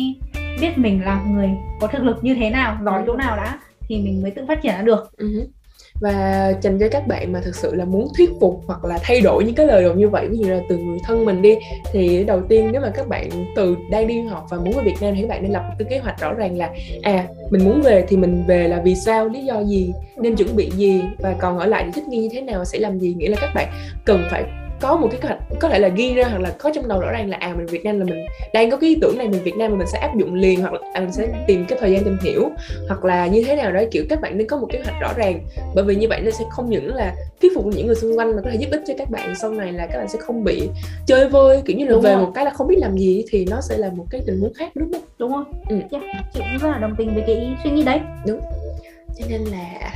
biết 0.60 0.78
mình 0.78 1.04
là 1.04 1.22
người 1.30 1.50
có 1.80 1.86
thực 1.86 2.02
lực 2.02 2.24
như 2.24 2.34
thế 2.34 2.50
nào 2.50 2.78
giỏi 2.84 3.02
chỗ 3.06 3.16
nào 3.16 3.36
đã 3.36 3.58
thì 3.90 3.98
mình 3.98 4.22
mới 4.22 4.30
tự 4.30 4.44
phát 4.48 4.62
triển 4.62 4.72
ra 4.72 4.82
được 4.82 5.10
uh-huh. 5.18 5.46
và 6.00 6.52
dành 6.62 6.78
cho 6.78 6.88
các 6.90 7.06
bạn 7.06 7.32
mà 7.32 7.40
thực 7.44 7.56
sự 7.56 7.74
là 7.74 7.84
muốn 7.84 8.08
thuyết 8.16 8.30
phục 8.40 8.60
hoặc 8.66 8.84
là 8.84 8.98
thay 9.02 9.20
đổi 9.20 9.44
những 9.44 9.54
cái 9.54 9.66
lời 9.66 9.82
đồn 9.82 9.98
như 9.98 10.08
vậy 10.08 10.28
ví 10.30 10.38
dụ 10.38 10.48
là 10.48 10.60
từ 10.68 10.76
người 10.76 10.98
thân 11.04 11.24
mình 11.24 11.42
đi 11.42 11.56
thì 11.92 12.24
đầu 12.24 12.42
tiên 12.48 12.68
nếu 12.72 12.80
mà 12.80 12.90
các 12.94 13.08
bạn 13.08 13.30
từ 13.56 13.76
đang 13.90 14.06
đi 14.06 14.20
học 14.22 14.46
và 14.50 14.56
muốn 14.56 14.74
về 14.76 14.82
Việt 14.84 14.96
Nam 15.00 15.14
thì 15.14 15.20
các 15.20 15.28
bạn 15.28 15.42
nên 15.42 15.52
lập 15.52 15.64
một 15.68 15.74
cái 15.78 15.88
kế 15.90 15.98
hoạch 15.98 16.20
rõ 16.20 16.32
ràng 16.32 16.56
là 16.56 16.70
à 17.02 17.26
mình 17.50 17.64
muốn 17.64 17.82
về 17.82 18.04
thì 18.08 18.16
mình 18.16 18.44
về 18.46 18.68
là 18.68 18.80
vì 18.84 18.94
sao 18.94 19.28
lý 19.28 19.44
do 19.44 19.60
gì 19.64 19.92
nên 20.16 20.36
chuẩn 20.36 20.56
bị 20.56 20.70
gì 20.70 21.02
và 21.18 21.34
còn 21.38 21.58
ở 21.58 21.66
lại 21.66 21.84
thì 21.86 21.90
thích 21.94 22.08
nghi 22.08 22.18
như 22.18 22.28
thế 22.32 22.40
nào 22.40 22.64
sẽ 22.64 22.78
làm 22.78 22.98
gì 22.98 23.14
nghĩa 23.18 23.28
là 23.28 23.36
các 23.40 23.50
bạn 23.54 23.68
cần 24.04 24.22
phải 24.30 24.44
có 24.80 24.96
một 24.96 25.08
cái 25.10 25.20
kế 25.20 25.28
hoạch 25.28 25.40
có 25.60 25.68
thể 25.68 25.78
là 25.78 25.88
ghi 25.88 26.14
ra 26.14 26.28
hoặc 26.28 26.40
là 26.40 26.50
có 26.58 26.70
trong 26.74 26.88
đầu 26.88 27.00
rõ 27.00 27.10
ràng 27.10 27.30
là 27.30 27.36
à 27.36 27.54
mình 27.56 27.66
Việt 27.66 27.84
Nam 27.84 27.98
là 27.98 28.04
mình 28.04 28.24
đang 28.54 28.70
có 28.70 28.76
cái 28.76 28.90
ý 28.90 28.98
tưởng 29.00 29.18
này 29.18 29.28
mình 29.28 29.42
Việt 29.42 29.56
Nam 29.56 29.70
mà 29.70 29.78
mình 29.78 29.86
sẽ 29.92 29.98
áp 29.98 30.16
dụng 30.16 30.34
liền 30.34 30.60
hoặc 30.60 30.72
là 30.72 30.78
à, 30.92 31.00
mình 31.00 31.12
sẽ 31.12 31.28
tìm 31.46 31.64
cái 31.68 31.78
thời 31.80 31.92
gian 31.92 32.04
tìm 32.04 32.16
hiểu 32.22 32.50
hoặc 32.88 33.04
là 33.04 33.26
như 33.26 33.44
thế 33.44 33.56
nào 33.56 33.72
đó 33.72 33.80
kiểu 33.90 34.04
các 34.08 34.20
bạn 34.20 34.38
nên 34.38 34.46
có 34.46 34.56
một 34.56 34.66
kế 34.72 34.80
hoạch 34.84 35.00
rõ 35.00 35.12
ràng. 35.16 35.40
Bởi 35.74 35.84
vì 35.84 35.96
như 35.96 36.08
vậy 36.08 36.20
nó 36.20 36.30
sẽ 36.30 36.44
không 36.50 36.70
những 36.70 36.94
là 36.94 37.14
thuyết 37.40 37.52
phục 37.54 37.66
những 37.66 37.86
người 37.86 37.96
xung 37.96 38.18
quanh 38.18 38.36
mà 38.36 38.42
có 38.44 38.50
thể 38.50 38.56
giúp 38.56 38.68
ích 38.70 38.82
cho 38.86 38.94
các 38.98 39.10
bạn 39.10 39.34
sau 39.34 39.50
này 39.50 39.72
là 39.72 39.86
các 39.86 39.98
bạn 39.98 40.08
sẽ 40.08 40.18
không 40.18 40.44
bị 40.44 40.68
chơi 41.06 41.28
vơi 41.28 41.62
kiểu 41.64 41.76
như 41.76 41.84
là 41.84 41.90
đúng 41.90 42.02
về 42.02 42.12
rồi. 42.12 42.22
một 42.22 42.32
cái 42.34 42.44
là 42.44 42.50
không 42.50 42.66
biết 42.66 42.78
làm 42.78 42.96
gì 42.96 43.24
thì 43.30 43.46
nó 43.50 43.60
sẽ 43.60 43.76
là 43.76 43.90
một 43.96 44.04
cái 44.10 44.20
tình 44.26 44.40
huống 44.40 44.54
khác 44.54 44.70
đúng 44.74 44.92
không? 44.92 45.02
Đúng 45.18 45.32
không 45.32 45.44
ừ. 45.68 45.76
yeah, 45.90 46.04
chị 46.34 46.40
cũng 46.40 46.58
rất 46.60 46.68
là 46.68 46.78
đồng 46.78 46.94
tình 46.98 47.14
với 47.14 47.24
cái 47.26 47.56
suy 47.64 47.70
nghĩ 47.70 47.82
đấy. 47.82 48.00
Đúng. 48.26 48.40
Cho 49.18 49.24
nên 49.28 49.40
là 49.40 49.92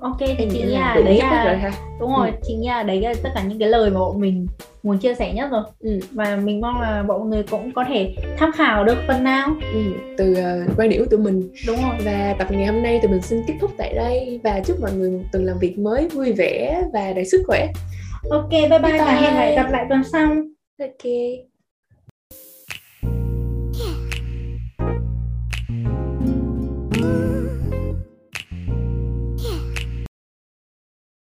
ok 0.00 0.18
thì 0.18 0.34
chị 0.38 0.62
nghĩ 0.62 0.64
là 0.64 1.00
đấy 1.04 1.18
là 1.18 1.44
rồi 1.44 1.56
ha? 1.56 1.72
đúng 2.00 2.10
rồi 2.16 2.30
ừ. 2.30 2.36
chị 2.42 2.54
nghĩ 2.54 2.68
là 2.68 2.82
đấy 2.82 3.00
là 3.00 3.14
tất 3.22 3.30
cả 3.34 3.42
những 3.42 3.58
cái 3.58 3.68
lời 3.68 3.90
mà 3.90 4.00
bọn 4.00 4.20
mình 4.20 4.46
muốn 4.82 4.98
chia 4.98 5.14
sẻ 5.14 5.32
nhất 5.34 5.50
rồi 5.50 5.62
ừ. 5.80 5.98
và 6.12 6.36
mình 6.36 6.60
mong 6.60 6.80
là 6.80 7.02
mọi 7.02 7.20
người 7.20 7.42
cũng 7.42 7.72
có 7.72 7.84
thể 7.88 8.14
tham 8.38 8.52
khảo 8.52 8.84
được 8.84 8.96
phần 9.08 9.24
nào 9.24 9.48
ừ. 9.74 9.80
từ 10.18 10.32
uh, 10.32 10.78
quan 10.78 10.88
điểm 10.88 11.04
của 11.04 11.10
tụi 11.10 11.20
mình 11.20 11.50
đúng 11.66 11.76
rồi 11.76 11.96
và 12.04 12.34
tập 12.38 12.48
ngày 12.50 12.66
hôm 12.66 12.82
nay 12.82 12.98
tụi 13.02 13.10
mình 13.10 13.22
xin 13.22 13.42
kết 13.46 13.54
thúc 13.60 13.70
tại 13.76 13.94
đây 13.94 14.40
và 14.44 14.60
chúc 14.66 14.80
mọi 14.80 14.92
người 14.92 15.10
một 15.10 15.24
tuần 15.32 15.44
làm 15.44 15.58
việc 15.58 15.78
mới 15.78 16.08
vui 16.08 16.32
vẻ 16.32 16.82
và 16.92 17.12
đầy 17.12 17.24
sức 17.24 17.42
khỏe 17.46 17.68
ok 18.30 18.50
bye 18.50 18.68
bye, 18.68 18.78
bye, 18.78 18.92
bye. 18.92 18.98
và 18.98 19.12
hẹn 19.12 19.34
lại 19.34 19.54
gặp 19.54 19.70
lại 19.70 19.86
tuần 19.88 20.04
sau 20.04 20.36
ok 20.78 21.06